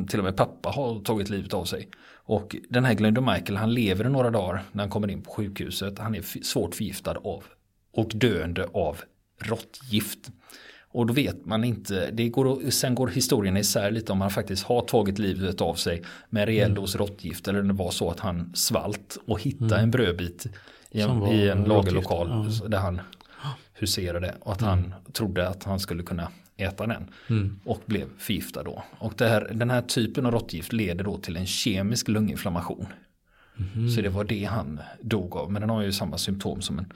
till 0.08 0.18
och 0.18 0.24
med 0.24 0.36
pappa 0.36 0.68
har 0.68 1.00
tagit 1.00 1.30
livet 1.30 1.54
av 1.54 1.64
sig. 1.64 1.88
Och 2.26 2.56
den 2.68 2.84
här 2.84 2.94
Glynder 2.94 3.20
Michael 3.20 3.56
han 3.56 3.74
lever 3.74 4.06
i 4.06 4.08
några 4.08 4.30
dagar 4.30 4.62
när 4.72 4.82
han 4.82 4.90
kommer 4.90 5.10
in 5.10 5.22
på 5.22 5.30
sjukhuset. 5.30 5.98
Han 5.98 6.14
är 6.14 6.42
svårt 6.44 6.74
förgiftad 6.74 7.16
av 7.24 7.44
och 7.92 8.10
döende 8.14 8.68
av 8.72 9.00
råttgift. 9.38 10.30
Och 10.94 11.06
då 11.06 11.14
vet 11.14 11.46
man 11.46 11.64
inte, 11.64 12.10
det 12.10 12.28
går, 12.28 12.70
sen 12.70 12.94
går 12.94 13.08
historien 13.08 13.56
isär 13.56 13.90
lite 13.90 14.12
om 14.12 14.20
han 14.20 14.30
faktiskt 14.30 14.64
har 14.64 14.80
tagit 14.80 15.18
livet 15.18 15.60
av 15.60 15.74
sig 15.74 16.02
med 16.30 16.44
rejäl 16.46 16.74
dos 16.74 16.96
råttgift 16.96 17.48
eller 17.48 17.60
om 17.60 17.68
det 17.68 17.74
var 17.74 17.90
så 17.90 18.10
att 18.10 18.20
han 18.20 18.52
svalt 18.54 19.18
och 19.26 19.40
hittade 19.40 19.76
en 19.76 19.90
brödbit 19.90 20.46
i 20.90 21.00
en, 21.00 21.26
i 21.26 21.48
en 21.48 21.64
lagerlokal 21.64 22.48
ja. 22.60 22.68
där 22.68 22.78
han 22.78 23.00
huserade 23.72 24.34
och 24.40 24.52
att 24.52 24.60
han 24.60 24.94
trodde 25.12 25.48
att 25.48 25.64
han 25.64 25.80
skulle 25.80 26.02
kunna 26.02 26.28
äta 26.56 26.86
den 26.86 27.10
Mm. 27.28 27.60
och 27.64 27.80
blev 27.86 28.06
förgiftad 28.18 28.62
då. 28.62 28.84
Och 28.98 29.20
här, 29.20 29.50
den 29.54 29.70
här 29.70 29.82
typen 29.82 30.26
av 30.26 30.32
råttgift 30.32 30.72
leder 30.72 31.04
då 31.04 31.18
till 31.18 31.36
en 31.36 31.46
kemisk 31.46 32.08
lunginflammation. 32.08 32.86
Mhm. 33.56 33.90
Så 33.90 34.00
det 34.00 34.08
var 34.08 34.24
det 34.24 34.44
han 34.44 34.80
dog 35.00 35.36
av, 35.36 35.52
men 35.52 35.60
den 35.60 35.70
har 35.70 35.82
ju 35.82 35.92
samma 35.92 36.18
symptom 36.18 36.62
som 36.62 36.78
en 36.78 36.92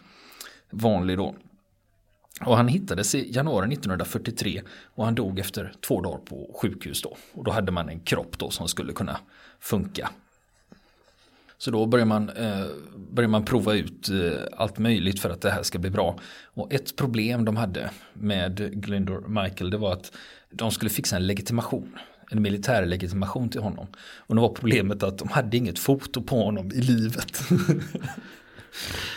vanlig 0.71 1.17
då. 1.17 1.35
Och 2.40 2.57
han 2.57 2.68
hittades 2.68 3.14
i 3.14 3.33
januari 3.33 3.73
1943 3.73 4.62
och 4.95 5.04
han 5.04 5.14
dog 5.14 5.38
efter 5.38 5.73
två 5.87 6.00
dagar 6.00 6.18
på 6.18 6.59
sjukhus 6.62 7.02
då. 7.02 7.16
Och 7.33 7.45
då 7.45 7.50
hade 7.50 7.73
man 7.73 7.88
en 7.88 8.00
kropp 8.00 8.38
då 8.38 8.50
som 8.50 8.68
skulle 8.68 8.92
kunna 8.92 9.21
funka. 9.61 10.11
Så 11.59 11.71
då 11.71 11.87
börjar 11.87 12.07
man, 12.07 12.30
eh, 12.30 12.66
börjar 12.97 13.28
man 13.28 13.45
prova 13.45 13.75
ut 13.75 14.09
eh, 14.09 14.42
allt 14.57 14.78
möjligt 14.78 15.21
för 15.21 15.30
att 15.30 15.40
det 15.40 15.50
här 15.50 15.62
ska 15.62 15.78
bli 15.78 15.90
bra. 15.90 16.18
Och 16.45 16.73
ett 16.73 16.97
problem 16.97 17.45
de 17.45 17.57
hade 17.57 17.90
med 18.12 18.83
Glendor 18.83 19.42
Michael 19.42 19.71
det 19.71 19.76
var 19.76 19.92
att 19.92 20.12
de 20.50 20.71
skulle 20.71 20.90
fixa 20.90 21.16
en 21.16 21.26
legitimation. 21.26 21.99
En 22.30 22.42
militär 22.42 22.87
legitimation 22.87 23.49
till 23.49 23.61
honom. 23.61 23.87
Och 24.16 24.35
det 24.35 24.40
var 24.40 24.49
problemet 24.49 25.02
att 25.02 25.18
de 25.18 25.28
hade 25.28 25.57
inget 25.57 25.78
foto 25.78 26.23
på 26.23 26.45
honom 26.45 26.73
i 26.73 26.80
livet. 26.80 27.40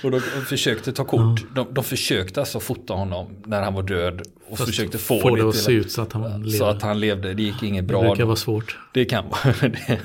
Och 0.04 0.12
de 0.12 0.20
försökte 0.22 0.92
ta 0.94 1.06
kort. 1.06 1.56
De, 1.56 1.74
de 1.74 1.84
försökte 1.84 2.40
alltså 2.40 2.60
fota 2.60 2.94
honom 2.94 3.28
när 3.46 3.62
han 3.62 3.74
var 3.74 3.84
död. 3.84 4.22
Och 4.50 4.58
Fast 4.58 4.70
försökte 4.70 4.98
få 4.98 5.20
få 5.22 5.36
det 5.36 5.42
det 5.42 5.50
att 5.50 5.56
se 5.56 5.72
ut 5.72 5.92
så 5.92 6.02
att 6.02 6.14
han 6.14 6.44
så 6.44 6.50
lever. 6.50 6.70
att 6.70 6.82
han 6.82 7.00
levde. 7.00 7.34
Det 7.34 7.44
gick 7.44 7.64
inget 7.64 7.84
Det 7.84 7.88
bra. 7.88 8.02
brukar 8.02 8.26
vara 8.26 8.36
svårt. 8.36 8.78
Det 8.94 9.06
kan 9.06 9.26
vara, 9.30 9.54
det, 9.70 10.00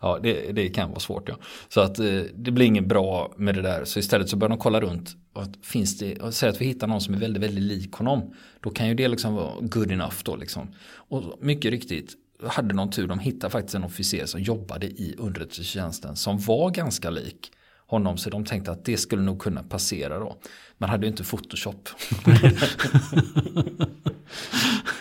ja, 0.00 0.18
det, 0.22 0.52
det 0.52 0.68
kan 0.68 0.88
vara 0.88 1.00
svårt. 1.00 1.28
Ja. 1.28 1.34
Så 1.68 1.80
att 1.80 1.98
eh, 1.98 2.04
det 2.34 2.50
blir 2.50 2.66
inget 2.66 2.86
bra 2.86 3.34
med 3.36 3.54
det 3.54 3.62
där. 3.62 3.84
Så 3.84 3.98
istället 3.98 4.28
så 4.28 4.36
börjar 4.36 4.50
de 4.50 4.58
kolla 4.58 4.80
runt. 4.80 5.16
Och 5.32 5.42
att 5.42 5.50
finns 5.62 5.98
det, 5.98 6.16
och 6.16 6.34
säg 6.34 6.48
att 6.48 6.60
vi 6.60 6.64
hittar 6.64 6.86
någon 6.86 7.00
som 7.00 7.14
är 7.14 7.18
väldigt, 7.18 7.42
väldigt 7.42 7.64
lik 7.64 7.92
honom. 7.92 8.34
Då 8.60 8.70
kan 8.70 8.88
ju 8.88 8.94
det 8.94 9.08
liksom 9.08 9.34
vara 9.34 9.52
good 9.60 9.92
enough 9.92 10.16
då 10.22 10.36
liksom. 10.36 10.68
Och 10.90 11.22
mycket 11.40 11.70
riktigt 11.70 12.14
hade 12.46 12.74
någon 12.74 12.90
tur. 12.90 13.06
De 13.06 13.18
hittade 13.18 13.50
faktiskt 13.50 13.74
en 13.74 13.84
officer 13.84 14.26
som 14.26 14.42
jobbade 14.42 14.86
i 14.86 15.14
underrättelsetjänsten. 15.18 16.16
Som 16.16 16.38
var 16.38 16.70
ganska 16.70 17.10
lik 17.10 17.52
honom. 17.88 18.18
Så 18.18 18.30
de 18.30 18.44
tänkte 18.44 18.70
att 18.70 18.84
det 18.84 18.96
skulle 18.96 19.22
nog 19.22 19.42
kunna 19.42 19.62
passera 19.62 20.18
då. 20.18 20.36
Man 20.78 20.90
hade 20.90 21.06
ju 21.06 21.10
inte 21.10 21.24
Photoshop. 21.24 21.88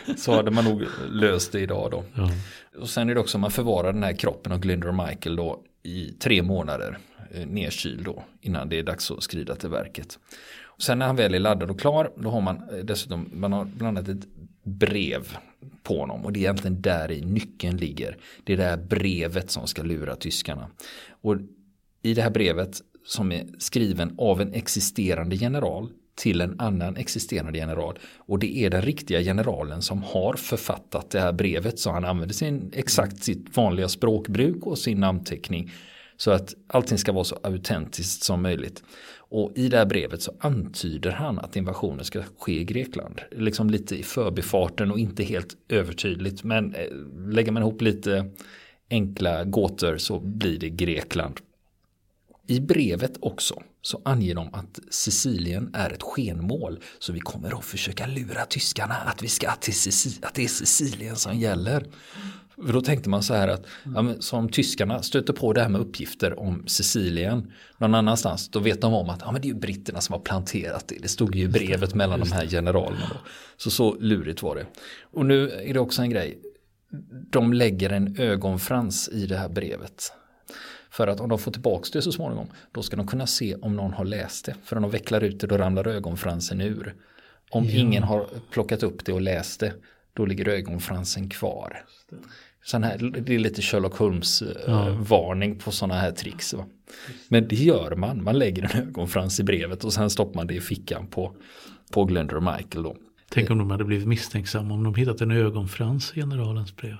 så 0.18 0.36
hade 0.36 0.52
man 0.52 0.66
nog 0.66 0.84
löst 1.10 1.52
det 1.52 1.60
idag 1.60 1.92
då. 1.92 2.04
Ja. 2.14 2.32
Och 2.80 2.90
sen 2.90 3.10
är 3.10 3.14
det 3.14 3.20
också 3.20 3.38
man 3.38 3.52
förvarar 3.52 3.94
den 3.94 4.04
här 4.04 4.14
kroppen 4.14 4.52
av 4.52 4.88
och 4.88 5.08
Michael 5.08 5.36
då 5.36 5.64
i 5.84 6.12
tre 6.12 6.42
månader 6.42 6.98
eh, 7.32 7.48
nedkyld 7.48 8.06
då 8.06 8.24
innan 8.42 8.70
det 8.70 8.80
är 8.80 8.84
dags 8.84 9.12
att 9.12 9.24
skrida 9.24 9.56
till 9.56 9.70
verket. 9.70 10.20
Och 10.64 10.82
sen 10.82 11.00
när 11.00 11.06
han 11.06 11.16
väl 11.16 11.34
är 11.34 11.40
laddad 11.40 11.72
och 11.72 11.80
klar 11.80 12.12
då 12.16 12.30
har 12.30 12.42
man 12.42 12.56
eh, 12.56 12.78
dessutom 12.78 13.30
man 13.34 13.54
har 13.54 13.66
bland 13.66 13.98
annat 13.98 14.10
ett 14.10 14.28
brev 14.64 15.38
på 15.84 16.00
honom 16.00 16.26
och 16.26 16.34
det 16.34 16.40
är 16.40 16.42
egentligen 16.42 16.82
där 16.82 17.12
i 17.12 17.22
nyckeln 17.22 17.78
ligger. 17.78 18.18
Det 18.44 18.54
är 18.54 18.58
det 18.58 18.64
här 18.64 18.78
brevet 18.78 19.52
som 19.52 19.68
ska 19.68 19.84
lura 19.84 20.16
tyskarna. 20.16 20.68
Och 21.22 21.36
i 22.08 22.14
det 22.14 22.22
här 22.22 22.30
brevet 22.30 22.82
som 23.06 23.32
är 23.32 23.46
skriven 23.58 24.16
av 24.18 24.42
en 24.42 24.54
existerande 24.54 25.36
general 25.36 25.90
till 26.16 26.42
en 26.42 26.60
annan 26.60 26.96
existerande 26.96 27.60
general. 27.60 28.00
Och 28.18 28.40
det 28.40 28.58
är 28.58 28.70
den 28.70 28.82
riktiga 28.82 29.22
generalen 29.22 29.82
som 29.82 30.04
har 30.04 30.34
författat 30.34 31.10
det 31.10 31.20
här 31.20 31.34
brevet. 31.34 31.80
Så 31.80 31.92
han 31.92 32.06
använder 32.06 32.36
sin, 32.36 32.72
exakt 32.74 33.24
sitt 33.24 33.58
vanliga 33.58 33.90
språkbruk 33.90 34.66
och 34.66 34.78
sin 34.78 35.00
namnteckning. 35.00 35.72
Så 36.18 36.32
att 36.32 36.56
allting 36.68 36.98
ska 36.98 37.12
vara 37.12 37.24
så 37.24 37.40
autentiskt 37.44 38.24
som 38.24 38.42
möjligt. 38.42 38.84
Och 39.30 39.52
i 39.56 39.70
det 39.70 39.78
här 39.78 39.86
brevet 39.86 40.22
så 40.22 40.32
antyder 40.40 41.12
han 41.12 41.40
att 41.40 41.56
invasionen 41.56 42.06
ska 42.06 42.24
ske 42.40 42.60
i 42.60 42.64
Grekland. 42.64 43.22
Liksom 43.32 43.70
lite 43.70 43.96
i 43.96 44.04
förbifarten 44.04 44.92
och 44.92 45.00
inte 45.00 45.24
helt 45.24 45.58
övertydligt. 45.70 46.44
Men 46.44 46.76
eh, 46.76 46.88
lägger 47.30 47.52
man 47.52 47.64
ihop 47.64 47.82
lite 47.82 48.32
enkla 48.90 49.44
gåtor 49.44 49.98
så 49.98 50.20
blir 50.20 50.60
det 50.60 50.70
Grekland. 50.70 51.40
I 52.48 52.60
brevet 52.60 53.18
också 53.20 53.62
så 53.82 54.02
anger 54.06 54.36
de 54.36 54.54
att 54.54 54.80
Sicilien 54.90 55.70
är 55.74 55.90
ett 55.90 56.04
skenmål. 56.04 56.80
Så 57.00 57.14
vi 57.14 57.20
kommer 57.20 57.60
att 57.60 57.66
försöka 57.66 58.08
lura 58.08 58.46
tyskarna 58.46 58.96
att, 58.96 59.24
vi 59.24 59.28
ska 59.28 59.52
till 59.52 59.74
Sicilien, 59.74 60.24
att 60.24 60.34
det 60.34 60.44
är 60.44 60.48
Sicilien 60.48 61.16
som 61.16 61.38
gäller. 61.38 61.86
För 62.66 62.74
då 62.74 62.82
tänkte 62.82 63.10
man 63.10 63.24
så 63.24 63.34
här 63.34 63.48
att 63.48 63.66
ja, 63.96 64.14
som 64.20 64.50
tyskarna 64.50 65.02
stöter 65.02 65.34
på 65.34 65.54
det 65.54 65.62
här 65.62 65.70
med 65.70 65.82
uppgifter 65.82 66.40
om 66.40 66.64
Sicilien 66.68 67.52
någon 67.78 67.96
annanstans. 67.96 68.50
Då 68.50 68.60
vet 68.60 68.82
de 68.82 68.94
om 68.94 69.10
att 69.10 69.22
ja, 69.22 69.32
men 69.32 69.42
det 69.42 69.48
är 69.48 69.54
ju 69.54 69.60
britterna 69.60 70.02
som 70.02 70.14
har 70.14 70.20
planterat 70.20 70.88
det. 70.88 70.98
Det 71.02 71.08
stod 71.08 71.36
ju 71.36 71.44
i 71.44 71.48
brevet 71.48 71.96
mellan 71.96 72.20
de 72.20 72.32
här 72.32 72.48
generalerna. 72.48 73.08
Då. 73.10 73.20
Så 73.58 73.72
så 73.72 73.96
lurigt 74.00 74.42
var 74.42 74.56
det. 74.56 74.66
Och 75.02 75.26
nu 75.26 75.50
är 75.50 75.74
det 75.74 75.80
också 75.80 76.02
en 76.02 76.10
grej. 76.10 76.40
De 77.30 77.54
lägger 77.54 77.90
en 77.90 78.20
ögonfrans 78.20 79.10
i 79.10 79.26
det 79.26 79.38
här 79.38 79.50
brevet. 79.50 80.12
För 80.98 81.08
att 81.08 81.20
om 81.20 81.30
de 81.30 81.40
får 81.40 81.52
tillbaka 81.52 81.90
det 81.94 82.02
så 82.02 82.12
småningom 82.12 82.48
då 82.72 82.82
ska 82.84 82.96
de 82.98 83.08
kunna 83.08 83.28
se 83.28 83.56
om 83.56 83.76
någon 83.76 83.94
har 83.94 84.06
läst 84.06 84.46
det. 84.46 84.56
För 84.64 84.76
om 84.76 84.82
de 84.82 84.92
vecklar 84.92 85.24
ut 85.24 85.40
det 85.40 85.48
då 85.48 85.58
ramlar 85.58 85.88
ögonfransen 85.88 86.62
ur. 86.62 86.96
Om 87.50 87.66
Ja. 87.66 87.72
ingen 87.72 88.04
har 88.04 88.26
plockat 88.52 88.84
upp 88.84 89.06
det 89.06 89.14
och 89.14 89.22
läst 89.22 89.60
det 89.60 89.74
då 90.14 90.26
ligger 90.26 90.48
ögonfransen 90.48 91.30
kvar. 91.30 91.84
Sån 92.64 92.84
här, 92.84 92.98
det 93.26 93.36
är 93.36 93.40
lite 93.40 93.62
Sherlock 93.62 93.98
Holmes 93.98 94.42
eh, 94.42 94.48
Ja. 94.68 94.98
varning 95.00 95.60
på 95.60 95.72
sådana 95.72 95.94
här 95.96 96.12
tricks. 96.12 96.54
Va? 96.54 96.66
Men 97.28 97.48
det 97.48 97.56
gör 97.56 97.96
man, 97.96 98.24
man 98.24 98.40
lägger 98.40 98.76
en 98.76 98.88
ögonfrans 98.88 99.40
i 99.40 99.44
brevet 99.44 99.84
och 99.84 99.94
sen 99.94 100.10
stoppar 100.10 100.36
man 100.36 100.48
det 100.48 100.54
i 100.54 100.62
fickan 100.62 101.08
på, 101.08 101.34
på 101.92 102.06
Glender 102.06 102.36
och 102.36 102.44
Michael 102.44 102.84
då. 102.84 102.96
Tänk 103.30 103.50
om 103.50 103.58
de 103.58 103.72
hade 103.72 103.84
blivit 103.86 104.08
misstänksamma 104.08 104.74
om 104.74 104.84
de 104.84 104.96
hittat 104.96 105.22
en 105.22 105.32
ögonfrans 105.32 106.12
i 106.16 106.20
generalens 106.20 106.76
brev. 106.76 106.96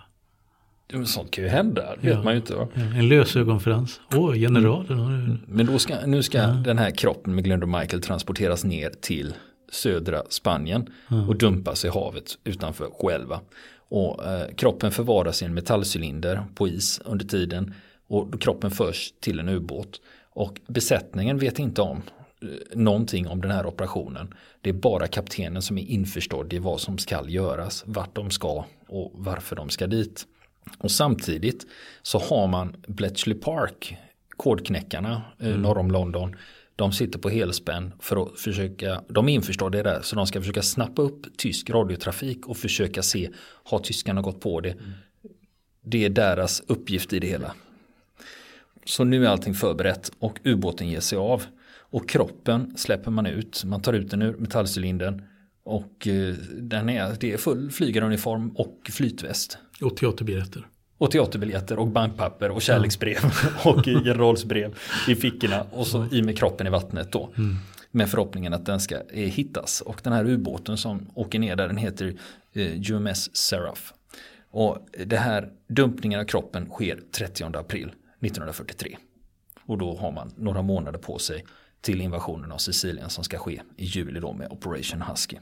Ja, 0.94 1.06
Sånt 1.06 1.32
kan 1.32 1.44
ju 1.44 1.50
hända, 1.50 1.96
det 2.02 2.08
vet 2.08 2.16
Ja. 2.18 2.24
man 2.24 2.34
ju 2.34 2.40
inte. 2.40 2.56
Va? 2.56 2.68
Ja, 2.74 2.82
en 2.82 3.08
lösögonfrans. 3.10 4.02
Åh, 4.16 4.34
generalen 4.34 5.00
har 5.00 5.12
du. 5.12 5.38
Men 5.48 5.66
då 5.66 5.80
ska, 5.80 5.96
nu 6.06 6.24
ska 6.24 6.42
den 6.48 6.78
här 6.78 6.92
kroppen 6.92 7.36
med 7.36 7.44
Glender 7.44 7.68
och 7.68 7.80
Michael 7.80 8.02
transporteras 8.02 8.64
ner 8.64 8.90
till 9.02 9.34
södra 9.72 10.22
Spanien 10.30 10.90
och 11.28 11.36
dumpas 11.38 11.86
i 11.86 11.88
havet 11.90 12.38
utanför 12.44 12.90
Huelva. 13.02 13.40
Och 13.90 14.26
eh, 14.26 14.48
kroppen 14.56 14.92
förvaras 14.92 15.42
i 15.42 15.46
en 15.46 15.54
metallcylinder 15.54 16.44
på 16.56 16.68
is 16.68 17.02
under 17.06 17.26
tiden 17.26 17.74
och 18.08 18.42
kroppen 18.42 18.72
förs 18.72 19.14
till 19.20 19.40
en 19.40 19.50
ubåt. 19.50 20.02
Och 20.30 20.62
besättningen 20.68 21.38
vet 21.38 21.60
inte 21.60 21.82
om 21.82 22.02
eh, 22.42 22.48
någonting 22.78 23.28
om 23.28 23.42
den 23.42 23.52
här 23.52 23.66
operationen. 23.66 24.34
Det 24.62 24.70
är 24.70 24.74
bara 24.74 25.08
kaptenen 25.08 25.62
som 25.62 25.78
är 25.78 25.84
införstådd 25.84 26.54
i 26.54 26.60
vad 26.60 26.80
som 26.82 26.98
ska 26.98 27.28
göras, 27.30 27.84
vart 27.88 28.16
de 28.16 28.30
ska 28.30 28.66
och 28.88 29.12
varför 29.16 29.56
de 29.56 29.70
ska 29.70 29.88
dit. 29.88 30.26
Och 30.78 30.92
samtidigt 30.92 31.66
så 32.02 32.20
har 32.20 32.48
man 32.48 32.76
Bletchley 32.88 33.38
Park, 33.38 33.98
kodknäckarna 34.38 35.22
eh, 35.40 35.58
norr 35.58 35.78
om 35.78 35.92
London. 35.92 36.36
De 36.76 36.92
sitter 36.92 37.20
på 37.20 37.30
helspänn 37.30 37.94
för 38.00 38.24
att 38.24 38.40
försöka, 38.40 39.02
de 39.08 39.30
är 39.30 39.34
införstådda 39.34 39.80
i 39.80 39.84
det 39.84 39.90
där, 39.90 40.02
så 40.02 40.16
de 40.16 40.28
ska 40.28 40.42
försöka 40.42 40.62
snappa 40.62 41.02
upp 41.02 41.38
tysk 41.38 41.70
radiotrafik 41.70 42.48
och 42.48 42.58
försöka 42.58 43.02
se, 43.02 43.30
har 43.64 43.80
tyskarna 43.80 44.22
gått 44.22 44.42
på 44.42 44.62
det? 44.62 44.76
Det 45.82 46.06
är 46.06 46.10
deras 46.10 46.64
uppgift 46.68 47.14
i 47.14 47.20
det 47.20 47.28
hela. 47.28 47.54
Så 48.86 49.04
nu 49.04 49.26
är 49.26 49.30
allting 49.30 49.54
förberett 49.54 50.12
och 50.20 50.40
ubåten 50.44 50.90
ger 50.90 51.00
sig 51.00 51.18
av. 51.18 51.44
Och 51.90 52.10
kroppen 52.10 52.78
släpper 52.78 53.12
man 53.12 53.26
ut, 53.26 53.64
man 53.64 53.82
tar 53.82 53.94
ut 53.94 54.12
den 54.12 54.22
ur 54.22 54.38
metallcylindern 54.38 55.22
och 55.68 56.08
eh, 56.08 56.34
den 56.58 56.90
är, 56.90 57.16
det 57.20 57.34
är 57.34 57.38
full 57.38 57.72
flygaruniform 57.72 58.50
och 58.50 58.90
flytväst. 58.92 59.58
Och 59.82 59.98
teaterbiljetter. 59.98 60.68
Och 60.98 61.12
teaterbiljetter 61.12 61.80
och 61.80 61.88
bankpapper 61.88 62.52
och 62.52 62.62
kärleksbrev 62.62 63.18
och 63.66 63.86
generalsbrev 63.86 64.78
i 65.08 65.16
fickorna 65.16 65.66
och 65.72 65.88
så 65.88 66.06
i 66.12 66.22
med 66.22 66.38
kroppen 66.38 66.68
i 66.68 66.70
vattnet 66.70 67.12
då. 67.12 67.30
Mm. 67.38 67.56
Med 67.92 68.10
förhoppningen 68.10 68.54
att 68.54 68.66
den 68.66 68.80
ska 68.80 68.96
eh, 68.96 69.30
hittas. 69.30 69.82
Och 69.82 70.00
den 70.04 70.14
här 70.14 70.26
ubåten 70.26 70.78
som 70.78 71.10
åker 71.14 71.40
ner 71.40 71.56
där 71.56 71.68
den 71.68 71.78
heter 71.78 72.16
eh, 72.54 72.92
UMS 72.92 73.36
Seraph. 73.36 73.82
Och 74.52 74.88
det 75.06 75.18
här 75.18 75.50
dumpningen 75.68 76.20
av 76.20 76.26
kroppen 76.26 76.70
sker 76.70 77.00
30 77.12 77.44
april 77.44 77.92
1943. 78.22 78.98
Och 79.66 79.78
då 79.78 79.98
har 79.98 80.12
man 80.12 80.34
några 80.38 80.62
månader 80.62 81.00
på 81.00 81.18
sig 81.18 81.46
till 81.82 82.02
invasionen 82.02 82.52
av 82.52 82.58
Sicilien 82.58 83.10
som 83.10 83.24
ska 83.24 83.38
ske 83.38 83.62
i 83.78 83.86
juli 83.86 84.20
då 84.20 84.34
med 84.34 84.52
Operation 84.52 85.02
Husky. 85.02 85.38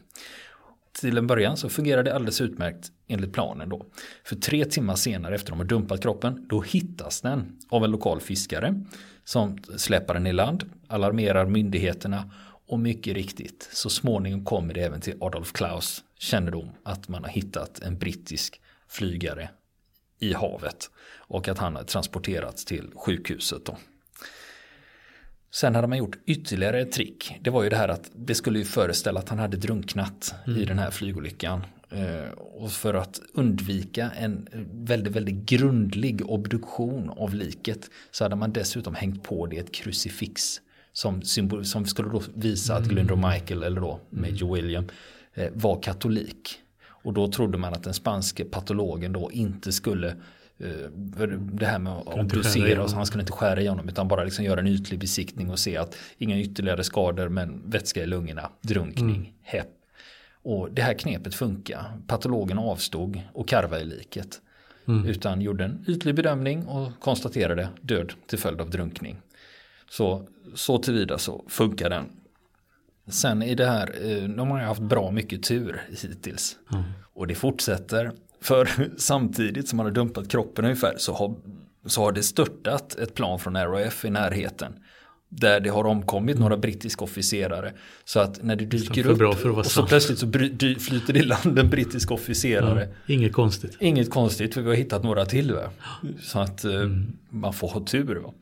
Till 1.01 1.18
en 1.18 1.27
början 1.27 1.58
så 1.58 1.70
fungerar 1.70 2.04
det 2.04 2.15
alldeles 2.15 2.42
utmärkt 2.42 2.92
enligt 3.08 3.34
planen 3.34 3.70
då. 3.70 3.86
För 4.24 4.36
tre 4.36 4.65
timmar 4.65 4.96
senare 4.96 5.36
efter 5.36 5.51
de 5.51 5.60
har 5.60 5.65
dumpat 5.65 6.01
kroppen 6.01 6.48
då 6.50 6.62
hittas 6.62 7.22
den 7.22 7.60
av 7.70 7.84
en 7.84 7.92
lokal 7.92 8.22
fiskare 8.22 8.84
som 9.24 9.58
släpper 9.77 10.13
den 10.13 10.27
i 10.27 10.34
land, 10.34 10.70
alarmerar 10.88 11.46
myndigheterna 11.46 12.32
och 12.68 12.80
mycket 12.80 13.13
riktigt 13.13 13.70
så 13.72 13.89
småningom 13.89 14.46
kommer 14.46 14.74
det 14.74 14.82
även 14.82 15.01
till 15.01 15.18
Adolf 15.22 15.54
Klaus 15.54 16.04
kännedom 16.20 16.70
att 16.84 17.08
man 17.08 17.24
har 17.24 17.32
hittat 17.32 17.80
en 17.80 17.98
brittisk 17.98 18.62
flygare 18.88 19.50
i 20.20 20.34
havet 20.34 20.89
och 21.18 21.48
att 21.48 21.58
han 21.58 21.75
har 21.75 21.84
transporterats 21.84 22.65
till 22.65 22.92
sjukhuset 22.96 23.65
då. 23.65 23.77
Sen 25.55 25.75
hade 25.75 25.88
man 25.88 25.97
gjort 25.97 26.17
ytterligare 26.25 26.81
ett 26.81 26.91
trick. 26.91 27.35
Det 27.41 27.50
var 27.50 27.63
ju 27.63 27.69
det 27.69 27.75
här 27.75 27.88
att 27.88 28.12
det 28.15 28.35
skulle 28.35 28.59
ju 28.59 28.65
föreställa 28.65 29.19
att 29.19 29.29
han 29.29 29.39
hade 29.39 29.57
drunknat 29.57 30.35
mm. 30.47 30.62
i 30.62 30.65
den 30.65 30.79
här 30.79 30.91
flygolyckan. 30.91 31.63
Eh, 31.89 32.31
och 32.38 32.71
för 32.71 32.93
att 32.93 33.21
undvika 33.33 34.12
en 34.19 34.47
väldigt, 34.71 35.15
väldigt 35.15 35.50
grundlig 35.50 36.29
obduktion 36.29 37.09
av 37.09 37.33
liket 37.33 37.89
så 38.12 38.24
hade 38.24 38.35
man 38.35 38.53
dessutom 38.53 38.95
hängt 38.95 39.24
på 39.24 39.45
det 39.45 39.57
ett 39.57 39.71
krucifix 39.71 40.62
som, 40.93 41.21
symbol, 41.21 41.65
som 41.65 41.85
skulle 41.85 42.09
då 42.09 42.21
visa 42.33 42.75
att 42.75 42.85
Glyndor 42.85 43.17
mm. 43.17 43.31
Michael 43.31 43.63
eller 43.63 43.81
då 43.81 44.00
Major 44.09 44.43
mm. 44.43 44.53
William 44.53 44.88
eh, 45.33 45.50
var 45.53 45.81
katolik. 45.81 46.59
Och 46.88 47.13
då 47.13 47.31
trodde 47.31 47.57
man 47.57 47.74
att 47.74 47.83
den 47.83 47.93
spanske 47.93 48.45
patologen 48.45 49.13
då 49.13 49.31
inte 49.31 49.71
skulle 49.71 50.15
det 50.57 51.65
här 51.65 51.79
med 51.79 51.93
att 51.93 52.07
obducera 52.07 52.83
och 52.83 52.89
han 52.89 53.05
skulle 53.05 53.21
inte 53.21 53.33
skära 53.33 53.62
igenom 53.62 53.89
utan 53.89 54.07
bara 54.07 54.24
liksom 54.24 54.45
göra 54.45 54.59
en 54.59 54.67
ytlig 54.67 55.00
besiktning 55.00 55.50
och 55.50 55.59
se 55.59 55.77
att 55.77 55.95
inga 56.17 56.39
ytterligare 56.39 56.83
skador 56.83 57.29
men 57.29 57.69
vätska 57.69 58.03
i 58.03 58.05
lungorna, 58.05 58.50
drunkning, 58.62 59.15
mm. 59.15 59.33
hepp. 59.41 59.69
Och 60.43 60.71
det 60.71 60.81
här 60.81 60.93
knepet 60.93 61.35
funkar. 61.35 61.97
Patologen 62.07 62.59
avstod 62.59 63.21
och 63.33 63.47
karvade 63.47 63.81
i 63.81 63.85
liket. 63.85 64.41
Mm. 64.88 65.05
Utan 65.05 65.41
gjorde 65.41 65.63
en 65.63 65.85
ytlig 65.88 66.15
bedömning 66.15 66.65
och 66.65 66.91
konstaterade 66.99 67.69
död 67.82 68.13
till 68.27 68.39
följd 68.39 68.62
av 68.62 68.69
drunkning. 68.69 69.17
Så, 69.89 70.27
så 70.56 70.77
tillvida 70.77 71.17
så 71.17 71.43
funkar 71.47 71.89
den. 71.89 72.06
Sen 73.08 73.43
är 73.43 73.56
det 73.56 73.65
här, 73.65 73.95
eh, 74.01 74.30
de 74.30 74.51
har 74.51 74.60
haft 74.60 74.82
bra 74.82 75.12
mycket 75.12 75.43
tur 75.43 75.82
hittills. 75.89 76.58
Mm. 76.73 76.84
Och 77.13 77.27
det 77.27 77.36
fortsätter. 77.36 78.12
För 78.45 78.69
samtidigt 78.97 79.67
som 79.67 79.77
man 79.77 79.86
har 79.86 79.93
dumpat 79.93 80.29
kroppen 80.29 80.65
ungefär 80.65 80.93
så 80.97 81.13
har, 81.13 81.36
så 81.86 82.01
har 82.01 82.12
det 82.12 82.23
störtat 82.23 82.95
ett 82.95 83.13
plan 83.13 83.39
från 83.39 83.58
RAF 83.58 84.05
i 84.05 84.10
närheten. 84.10 84.73
Där 85.29 85.60
det 85.60 85.69
har 85.69 85.86
omkommit 85.86 86.39
några 86.39 86.58
brittiska 86.58 87.03
officerare. 87.03 87.73
Så 88.05 88.19
att 88.19 88.43
när 88.43 88.55
det 88.55 88.65
dyker 88.65 89.08
upp 89.08 89.58
och 89.58 89.65
så 89.65 89.86
plötsligt 89.86 90.19
så 90.19 90.31
flyter 90.79 91.13
det 91.13 91.19
i 91.19 91.23
land 91.23 91.60
en 91.60 91.69
brittisk 91.69 92.12
officerare. 92.12 92.89
Ja, 93.05 93.13
inget 93.13 93.34
konstigt. 93.34 93.77
Inget 93.79 94.10
konstigt 94.10 94.53
för 94.53 94.62
vi 94.62 94.67
har 94.67 94.75
hittat 94.75 95.03
några 95.03 95.25
till. 95.25 95.53
Va? 95.53 95.69
Så 96.21 96.39
att 96.39 96.65
eh, 96.65 96.75
mm. 96.75 97.17
man 97.29 97.53
får 97.53 97.67
ha 97.67 97.86
tur. 97.86 98.15
Va? 98.15 98.34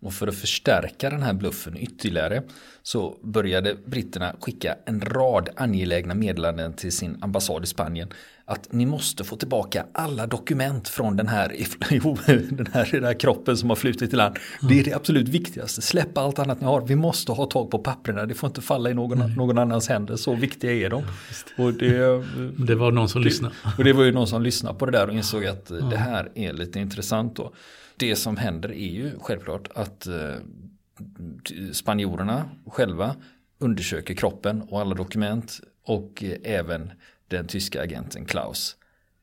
Och 0.00 0.14
för 0.14 0.26
att 0.26 0.34
förstärka 0.34 1.10
den 1.10 1.22
här 1.22 1.32
bluffen 1.32 1.76
ytterligare 1.76 2.42
så 2.82 3.18
började 3.22 3.76
britterna 3.86 4.36
skicka 4.40 4.76
en 4.86 5.00
rad 5.00 5.48
angelägna 5.56 6.14
meddelanden 6.14 6.72
till 6.72 6.92
sin 6.92 7.18
ambassad 7.22 7.64
i 7.64 7.66
Spanien 7.66 8.08
att 8.48 8.72
ni 8.72 8.86
måste 8.86 9.24
få 9.24 9.36
tillbaka 9.36 9.86
alla 9.92 10.26
dokument 10.26 10.88
från 10.88 11.16
den 11.16 11.28
här, 11.28 11.48
den 12.56 12.66
här, 12.72 12.88
den 12.92 13.04
här 13.04 13.20
kroppen 13.20 13.56
som 13.56 13.68
har 13.68 13.76
flutit 13.76 14.12
i 14.12 14.16
land. 14.16 14.38
Mm. 14.62 14.74
Det 14.74 14.80
är 14.80 14.84
det 14.84 14.92
absolut 14.92 15.28
viktigaste. 15.28 15.82
Släpp 15.82 16.18
allt 16.18 16.38
annat 16.38 16.60
ni 16.60 16.66
har. 16.66 16.80
Vi 16.80 16.96
måste 16.96 17.32
ha 17.32 17.46
tag 17.46 17.70
på 17.70 17.78
papperna. 17.78 18.26
Det 18.26 18.34
får 18.34 18.46
inte 18.46 18.60
falla 18.60 18.90
i 18.90 18.94
någon, 18.94 19.20
mm. 19.20 19.34
någon 19.34 19.58
annans 19.58 19.88
händer. 19.88 20.16
Så 20.16 20.34
viktiga 20.34 20.72
är 20.72 20.90
de. 20.90 21.02
Och 21.58 21.72
det, 21.72 22.24
det 22.66 22.74
var 22.74 22.92
någon 22.92 23.08
som 23.08 23.20
det, 23.20 23.24
lyssnade. 23.24 23.54
Och 23.78 23.84
det 23.84 23.92
var 23.92 24.04
ju 24.04 24.12
någon 24.12 24.26
som 24.26 24.42
lyssnade 24.42 24.78
på 24.78 24.86
det 24.86 24.92
där 24.92 25.08
och 25.08 25.14
insåg 25.14 25.46
att 25.46 25.70
mm. 25.70 25.90
det 25.90 25.96
här 25.96 26.30
är 26.34 26.52
lite 26.52 26.80
intressant. 26.80 27.36
Då. 27.36 27.52
Det 27.96 28.16
som 28.16 28.36
händer 28.36 28.68
är 28.72 28.92
ju 28.92 29.10
självklart 29.20 29.68
att 29.74 30.06
eh, 30.06 30.14
spanjorerna 31.72 32.44
själva 32.66 33.16
undersöker 33.58 34.14
kroppen 34.14 34.62
och 34.62 34.80
alla 34.80 34.94
dokument 34.94 35.60
och 35.84 36.24
eh, 36.24 36.36
även 36.42 36.92
den 37.28 37.46
tyska 37.46 37.82
agenten 37.82 38.24
Klaus 38.24 38.76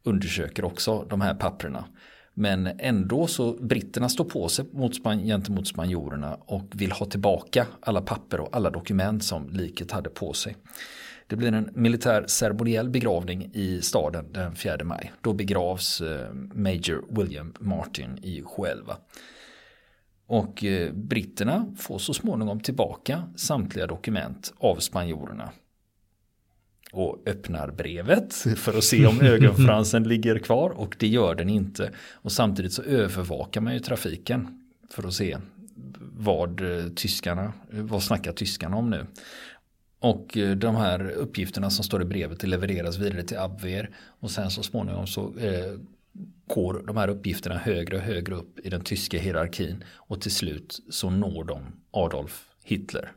undersöker 0.03 0.65
också 0.65 1.05
de 1.09 1.21
här 1.21 1.35
papperna. 1.35 1.85
Men 2.33 2.67
ändå 2.79 3.27
så 3.27 3.53
britterna 3.53 4.09
står 4.09 4.25
på 4.25 4.49
sig 4.49 4.65
mot 4.71 4.95
span, 4.95 5.23
gentemot 5.23 5.67
spanjorerna 5.67 6.37
och 6.45 6.69
vill 6.73 6.91
ha 6.91 7.05
tillbaka 7.05 7.67
alla 7.79 8.01
papper 8.01 8.39
och 8.39 8.49
alla 8.51 8.69
dokument 8.69 9.23
som 9.23 9.49
liket 9.49 9.91
hade 9.91 10.09
på 10.09 10.33
sig. 10.33 10.55
Det 11.27 11.35
blir 11.35 11.51
en 11.51 11.69
militär 11.73 12.25
ceremoniell 12.27 12.89
begravning 12.89 13.49
i 13.53 13.81
staden 13.81 14.33
den 14.33 14.55
4 14.55 14.83
maj. 14.83 15.11
Då 15.21 15.33
begravs 15.33 16.01
eh, 16.01 16.33
Major 16.33 17.05
William 17.09 17.53
Martin 17.59 18.19
i 18.21 18.43
Huelva. 18.57 18.97
Och 20.27 20.63
eh, 20.63 20.93
britterna 20.93 21.75
får 21.77 21.99
så 21.99 22.13
småningom 22.13 22.59
tillbaka 22.59 23.23
samtliga 23.35 23.87
dokument 23.87 24.53
av 24.57 24.75
spanjorerna 24.75 25.51
och 26.93 27.23
öppnar 27.25 27.71
brevet 27.71 28.33
för 28.33 28.77
att 28.77 28.83
se 28.83 29.05
om 29.05 29.21
ögonfransen 29.21 30.03
ligger 30.07 30.39
kvar 30.39 30.69
och 30.69 30.95
det 30.99 31.07
gör 31.07 31.35
den 31.35 31.49
inte. 31.49 31.91
Och 32.13 32.31
samtidigt 32.31 32.73
så 32.73 32.81
övervakar 32.81 33.61
man 33.61 33.73
ju 33.73 33.79
trafiken 33.79 34.63
för 34.89 35.07
att 35.07 35.13
se 35.13 35.37
vad 35.99 36.61
eh, 36.61 36.87
tyskarna, 36.95 37.53
vad 37.71 38.03
snackar 38.03 38.31
tyskarna 38.31 38.77
om 38.77 38.89
nu. 38.89 39.05
Och 39.99 40.37
eh, 40.37 40.55
de 40.55 40.75
här 40.75 41.09
uppgifterna 41.09 41.69
som 41.69 41.83
står 41.83 42.01
i 42.01 42.05
brevet 42.05 42.43
levereras 42.43 42.97
vidare 42.97 43.23
till 43.23 43.37
Abwehr 43.37 43.89
och 44.19 44.31
sen 44.31 44.51
så 44.51 44.63
småningom 44.63 45.07
så 45.07 45.37
eh, 45.37 45.73
går 46.47 46.83
de 46.87 46.97
här 46.97 47.07
uppgifterna 47.07 47.57
högre 47.57 47.97
och 47.97 48.03
högre 48.03 48.35
upp 48.35 48.59
i 48.59 48.69
den 48.69 48.81
tyska 48.81 49.19
hierarkin 49.19 49.83
och 49.93 50.21
till 50.21 50.31
slut 50.31 50.79
så 50.89 51.09
når 51.09 51.43
de 51.43 51.59
Adolf 51.91 52.45
Hitler 52.63 53.11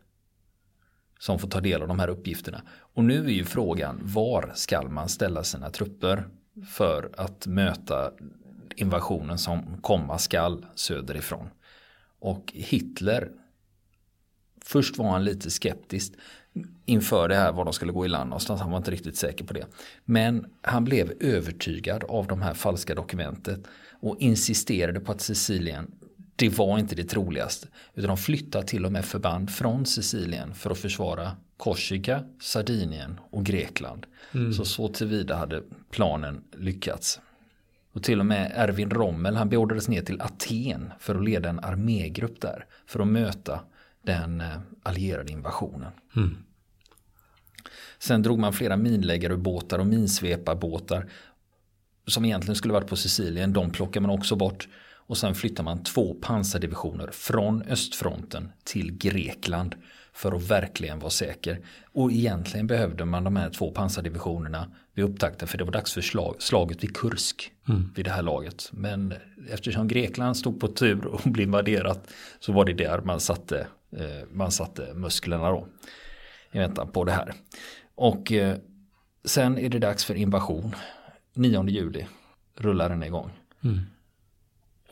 som 1.18 1.38
får 1.38 1.48
ta 1.48 1.60
del 1.60 1.82
av 1.82 1.88
de 1.88 1.98
här 1.98 2.08
uppgifterna. 2.08 2.62
Och 2.96 3.04
nu 3.04 3.24
är 3.24 3.30
ju 3.30 3.44
frågan 3.44 4.00
var 4.02 4.52
ska 4.54 4.82
man 4.82 5.08
ställa 5.08 5.44
sina 5.44 5.70
trupper 5.70 6.24
för 6.68 7.10
att 7.16 7.46
möta 7.46 8.12
invasionen 8.76 9.38
som 9.38 9.80
komma 9.82 10.18
skall 10.18 10.66
söderifrån. 10.74 11.48
Och 12.18 12.52
Hitler, 12.54 13.30
först 14.64 14.98
var 14.98 15.10
han 15.10 15.24
lite 15.24 15.50
skeptisk 15.50 16.12
inför 16.84 17.28
det 17.28 17.34
här 17.34 17.52
var 17.52 17.64
de 17.64 17.72
skulle 17.72 17.92
gå 17.92 18.04
i 18.04 18.08
land 18.08 18.30
någonstans. 18.30 18.60
Han 18.60 18.70
var 18.70 18.78
inte 18.78 18.90
riktigt 18.90 19.16
säker 19.16 19.44
på 19.44 19.54
det. 19.54 19.66
Men 20.04 20.46
han 20.62 20.84
blev 20.84 21.12
övertygad 21.20 22.04
av 22.04 22.26
de 22.26 22.42
här 22.42 22.54
falska 22.54 22.94
dokumentet 22.94 23.60
och 24.00 24.16
insisterade 24.20 25.00
på 25.00 25.12
att 25.12 25.20
Sicilien 25.20 25.92
det 26.36 26.48
var 26.58 26.78
inte 26.78 26.94
det 26.94 27.04
troligaste. 27.04 27.68
Utan 27.94 28.08
de 28.08 28.16
flyttade 28.16 28.66
till 28.66 28.86
och 28.86 28.92
med 28.92 29.04
förband 29.04 29.50
från 29.50 29.86
Sicilien 29.86 30.54
för 30.54 30.70
att 30.70 30.78
försvara 30.78 31.36
Korsika, 31.56 32.24
Sardinien 32.40 33.20
och 33.30 33.44
Grekland. 33.44 34.06
Mm. 34.32 34.52
Så 34.52 34.64
så 34.64 34.88
tillvida 34.88 35.36
hade 35.36 35.62
planen 35.90 36.44
lyckats. 36.56 37.20
Och 37.92 38.02
till 38.02 38.20
och 38.20 38.26
med 38.26 38.52
Erwin 38.54 38.90
Rommel 38.90 39.36
han 39.36 39.48
beordrades 39.48 39.88
ner 39.88 40.02
till 40.02 40.20
Aten 40.20 40.92
för 40.98 41.14
att 41.14 41.24
leda 41.24 41.48
en 41.48 41.60
armégrupp 41.60 42.40
där. 42.40 42.66
För 42.86 43.00
att 43.00 43.08
möta 43.08 43.60
den 44.02 44.40
eh, 44.40 44.58
allierade 44.82 45.32
invasionen. 45.32 45.92
Mm. 46.16 46.36
Sen 47.98 48.22
drog 48.22 48.38
man 48.38 48.52
flera 48.52 48.76
minläggarubåtar 48.76 49.78
och 49.78 49.86
minsveparbåtar 49.86 51.10
som 52.06 52.24
egentligen 52.24 52.56
skulle 52.56 52.74
varit 52.74 52.88
på 52.88 52.96
Sicilien. 52.96 53.52
De 53.52 53.70
plockar 53.70 54.00
man 54.00 54.10
också 54.10 54.36
bort. 54.36 54.68
Och 55.06 55.18
sen 55.18 55.34
flyttar 55.34 55.64
man 55.64 55.82
två 55.82 56.14
pansardivisioner 56.14 57.10
från 57.12 57.62
östfronten 57.62 58.52
till 58.64 58.98
Grekland 58.98 59.74
för 60.12 60.32
att 60.32 60.50
verkligen 60.50 60.98
vara 60.98 61.10
säker. 61.10 61.60
Och 61.92 62.12
egentligen 62.12 62.66
behövde 62.66 63.04
man 63.04 63.24
de 63.24 63.36
här 63.36 63.50
två 63.50 63.70
pansardivisionerna 63.70 64.70
vid 64.94 65.04
upptakten 65.04 65.48
för 65.48 65.58
det 65.58 65.64
var 65.64 65.72
dags 65.72 65.92
för 65.92 66.00
slag, 66.00 66.36
slaget 66.38 66.84
vid 66.84 66.96
Kursk 66.96 67.52
mm. 67.68 67.92
vid 67.96 68.04
det 68.04 68.10
här 68.10 68.22
laget. 68.22 68.68
Men 68.72 69.14
eftersom 69.50 69.88
Grekland 69.88 70.36
stod 70.36 70.60
på 70.60 70.68
tur 70.68 71.06
och 71.14 71.20
blev 71.24 71.46
invaderat 71.46 72.08
så 72.40 72.52
var 72.52 72.64
det 72.64 72.72
där 72.72 73.00
man 73.00 73.20
satte, 73.20 73.66
eh, 73.96 74.28
man 74.32 74.52
satte 74.52 74.94
musklerna 74.94 75.50
då. 75.50 75.68
I 76.52 76.58
väntan 76.58 76.92
på 76.92 77.04
det 77.04 77.12
här. 77.12 77.32
Och 77.94 78.32
eh, 78.32 78.56
sen 79.24 79.58
är 79.58 79.68
det 79.68 79.78
dags 79.78 80.04
för 80.04 80.14
invasion. 80.14 80.74
9 81.34 81.68
juli 81.68 82.06
rullar 82.54 82.88
den 82.88 83.02
igång. 83.02 83.30
Mm. 83.64 83.80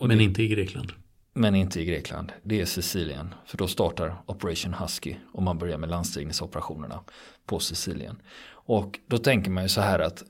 Men 0.00 0.18
det, 0.18 0.24
inte 0.24 0.42
i 0.42 0.48
Grekland. 0.48 0.92
Men 1.34 1.54
inte 1.54 1.80
i 1.80 1.84
Grekland. 1.84 2.32
Det 2.42 2.60
är 2.60 2.64
Sicilien. 2.64 3.34
För 3.46 3.58
då 3.58 3.68
startar 3.68 4.16
Operation 4.26 4.74
Husky 4.74 5.14
och 5.32 5.42
man 5.42 5.58
börjar 5.58 5.78
med 5.78 5.90
landstigningsoperationerna 5.90 7.00
på 7.46 7.58
Sicilien. 7.58 8.22
Och 8.66 9.00
då 9.06 9.18
tänker 9.18 9.50
man 9.50 9.62
ju 9.62 9.68
så 9.68 9.80
här 9.80 9.98
att 9.98 10.22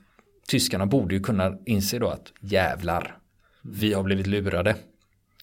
tyskarna 0.49 0.87
borde 0.87 1.15
ju 1.15 1.21
kunna 1.21 1.59
inse 1.67 1.99
då 1.99 2.09
att 2.09 2.33
jävlar, 2.41 3.19
vi 3.63 3.93
har 3.93 4.03
blivit 4.03 4.27
lurade. 4.27 4.77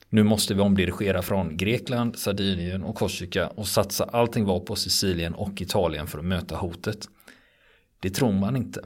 Nu 0.09 0.23
måste 0.23 0.53
vi 0.53 0.61
omdirigera 0.61 1.21
från 1.21 1.57
Grekland, 1.57 2.19
Sardinien 2.19 2.83
och 2.83 2.95
Korsika 2.95 3.47
och 3.47 3.67
satsa 3.67 4.03
allting 4.03 4.45
var 4.45 4.59
på 4.59 4.75
Sicilien 4.75 5.33
och 5.33 5.61
Italien 5.61 6.07
för 6.07 6.19
att 6.19 6.25
möta 6.25 6.55
hotet. 6.55 7.09
Det 7.99 8.09
tror 8.09 8.31
man 8.31 8.55
inte. 8.55 8.81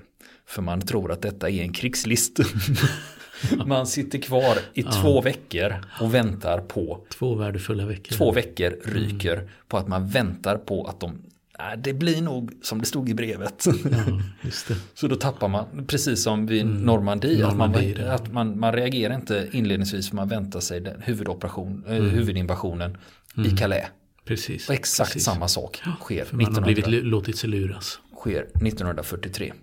För 0.47 0.61
man 0.61 0.81
tror 0.81 1.11
att 1.11 1.21
detta 1.21 1.49
är 1.49 1.61
en 1.61 1.73
krigslist. 1.73 2.39
Man 3.65 3.87
sitter 3.87 4.19
kvar 4.19 4.57
i 4.73 4.81
ja. 4.81 4.91
två 4.91 5.21
veckor 5.21 5.75
och 6.01 6.13
väntar 6.13 6.59
på 6.59 7.05
Två 7.09 7.35
värdefulla 7.35 7.85
veckor. 7.85 8.15
Två 8.15 8.31
veckor 8.31 8.75
ryker 8.83 9.33
mm. 9.33 9.49
på 9.67 9.77
att 9.77 9.87
man 9.87 10.07
väntar 10.07 10.57
på 10.57 10.85
att 10.85 10.99
de 10.99 11.21
äh, 11.59 11.65
det 11.77 11.93
blir 11.93 12.21
nog 12.21 12.51
som 12.61 12.79
det 12.79 12.85
stod 12.85 13.09
i 13.09 13.13
brevet. 13.13 13.65
Ja, 13.65 14.19
Så 14.93 15.07
då 15.07 15.15
tappar 15.15 15.47
man, 15.47 15.85
precis 15.87 16.23
som 16.23 16.45
vid 16.45 16.61
mm. 16.61 16.81
Normandie, 16.81 17.41
Normandie 17.41 17.91
att, 17.91 17.99
man, 17.99 18.11
att 18.11 18.33
man, 18.33 18.59
man 18.59 18.73
reagerar 18.73 19.15
inte 19.15 19.49
inledningsvis 19.51 20.09
för 20.09 20.15
man 20.15 20.27
väntar 20.27 20.59
sig 20.59 20.81
den 20.81 21.01
huvudoperation, 21.01 21.83
eh, 21.87 21.95
mm. 21.95 22.09
huvudinvasionen 22.09 22.97
mm. 23.37 23.53
i 23.53 23.57
Calais. 23.57 23.85
Precis. 24.25 24.69
Och 24.69 24.75
exakt 24.75 25.09
precis. 25.09 25.25
samma 25.25 25.47
sak 25.47 25.81
sker. 25.99 26.25
För 26.25 26.35
man 26.35 26.41
1900, 26.41 26.61
har 26.61 26.83
blivit 26.83 27.05
låtit 27.05 27.37
sig 27.37 27.49
luras. 27.49 27.99
Sker 28.15 28.41
1943. 28.41 29.53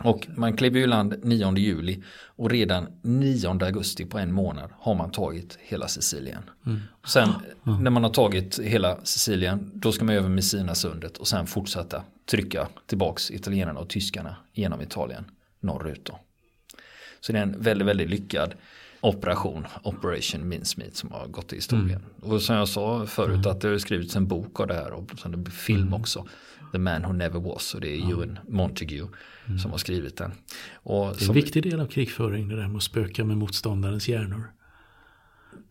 Och 0.00 0.28
man 0.36 0.56
klev 0.56 0.76
ju 0.76 0.86
land 0.86 1.14
9 1.22 1.56
juli 1.56 2.02
och 2.36 2.50
redan 2.50 2.86
9 3.02 3.48
augusti 3.48 4.04
på 4.04 4.18
en 4.18 4.32
månad 4.32 4.70
har 4.78 4.94
man 4.94 5.10
tagit 5.10 5.58
hela 5.60 5.88
Sicilien. 5.88 6.42
Mm. 6.66 6.80
Sen 7.06 7.28
mm. 7.66 7.84
när 7.84 7.90
man 7.90 8.02
har 8.02 8.10
tagit 8.10 8.58
hela 8.58 8.98
Sicilien 9.04 9.70
då 9.74 9.92
ska 9.92 10.04
man 10.04 10.14
över 10.14 10.28
Messina-sundet 10.28 11.16
och 11.16 11.28
sen 11.28 11.46
fortsätta 11.46 12.02
trycka 12.30 12.68
tillbaks 12.86 13.30
italienarna 13.30 13.80
och 13.80 13.88
tyskarna 13.88 14.36
genom 14.52 14.80
Italien 14.80 15.24
norrut. 15.60 16.04
Då. 16.04 16.18
Så 17.20 17.32
det 17.32 17.38
är 17.38 17.42
en 17.42 17.62
väldigt, 17.62 17.88
väldigt 17.88 18.10
lyckad 18.10 18.54
operation, 19.00 19.66
Operation 19.82 20.48
Mincemeat 20.48 20.96
som 20.96 21.12
har 21.12 21.26
gått 21.26 21.52
i 21.52 21.56
historien. 21.56 22.04
Mm. 22.22 22.32
Och 22.32 22.42
som 22.42 22.56
jag 22.56 22.68
sa 22.68 23.06
förut 23.06 23.34
mm. 23.34 23.50
att 23.50 23.60
det 23.60 23.68
har 23.68 23.78
skrivits 23.78 24.16
en 24.16 24.26
bok 24.26 24.60
av 24.60 24.66
det 24.66 24.74
här 24.74 24.92
och 24.92 25.10
sen 25.22 25.30
det 25.30 25.36
blir 25.36 25.52
film 25.52 25.82
mm. 25.82 25.94
också. 25.94 26.26
The 26.72 26.78
Man 26.78 27.02
Who 27.02 27.12
Never 27.12 27.40
Was 27.40 27.74
och 27.74 27.80
det 27.80 27.88
är 27.88 27.98
mm. 27.98 28.10
Ewan 28.10 28.38
Montague 28.48 29.08
mm. 29.46 29.58
som 29.58 29.70
har 29.70 29.78
skrivit 29.78 30.16
den. 30.16 30.32
Och 30.74 31.14
det 31.18 31.24
är 31.24 31.28
en 31.28 31.34
viktig 31.34 31.62
del 31.62 31.80
av 31.80 31.86
krigföring 31.86 32.48
det 32.48 32.56
där 32.56 32.68
med 32.68 32.76
att 32.76 32.82
spöka 32.82 33.24
med 33.24 33.36
motståndarens 33.36 34.08
hjärnor. 34.08 34.52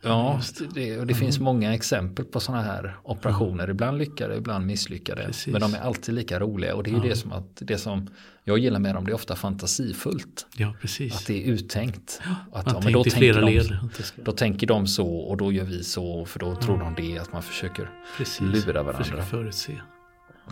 Ja, 0.02 0.42
det, 0.74 1.00
och 1.00 1.08
det 1.08 1.14
finns 1.14 1.40
många 1.40 1.74
exempel 1.74 2.26
på 2.26 2.40
sådana 2.40 2.64
här 2.64 2.96
operationer. 3.04 3.70
Ibland 3.70 3.98
lyckade, 3.98 4.36
ibland 4.36 4.66
misslyckade. 4.66 5.26
Precis. 5.26 5.48
Men 5.54 5.62
de 5.62 5.74
är 5.74 5.80
alltid 5.80 6.16
lika 6.16 6.40
roliga. 6.40 6.76
Och 6.76 6.84
det 6.84 6.90
är 6.90 6.94
ju 6.94 7.10
det 7.10 7.16
som, 7.16 7.32
att, 7.32 7.56
det 7.56 7.78
som 7.78 8.10
jag 8.44 8.58
gillar 8.58 8.80
med 8.80 8.96
dem. 8.96 9.06
Det 9.06 9.12
är 9.12 9.16
ofta 9.16 9.36
fantasifullt. 9.36 10.48
Ja, 10.58 10.74
precis. 10.82 11.16
Att 11.16 11.28
det 11.28 11.44
är 11.44 11.52
uttänkt. 11.52 12.22
Att, 12.52 12.66
man 12.66 12.76
ja, 12.76 12.82
men 12.84 12.94
då, 12.94 13.04
tänker 13.04 13.34
de, 13.34 13.54
led. 13.54 13.78
då 14.16 14.32
tänker 14.32 14.68
de 14.68 14.88
så 14.88 15.08
och 15.08 15.38
då 15.38 15.52
gör 15.52 15.66
vi 15.66 15.84
så. 15.84 16.26
För 16.26 16.40
då 16.40 16.56
tror 16.56 16.80
de 16.80 17.08
det. 17.08 17.20
Att 17.20 17.34
man 17.34 17.44
försöker 17.44 17.90
precis. 18.18 18.42
lura 18.42 18.84
varandra. 18.84 19.04
Försöker 19.04 19.24
förutse. 19.24 19.82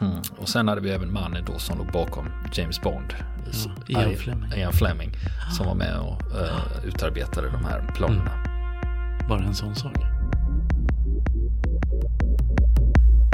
Mm. 0.02 0.14
Och 0.38 0.50
sen 0.50 0.68
hade 0.68 0.82
vi 0.82 0.90
även 0.90 1.14
mannen 1.14 1.44
då 1.46 1.60
som 1.60 1.78
låg 1.78 1.92
bakom 1.92 2.30
James 2.54 2.82
Bond. 2.82 3.14
Ja, 3.88 4.04
Ian 4.04 4.16
Fleming. 4.16 4.52
Ian 4.58 4.74
Fleming. 4.74 5.12
Som 5.58 5.66
var 5.66 5.76
med 5.76 5.98
och 6.00 6.22
uh, 6.42 6.60
utarbetade 6.86 7.50
de 7.50 7.66
här 7.66 7.92
planerna. 7.96 8.32
Mm. 8.34 8.50
Bara 9.30 9.44
en 9.44 9.56
sån 9.56 9.76
sak. 9.76 9.96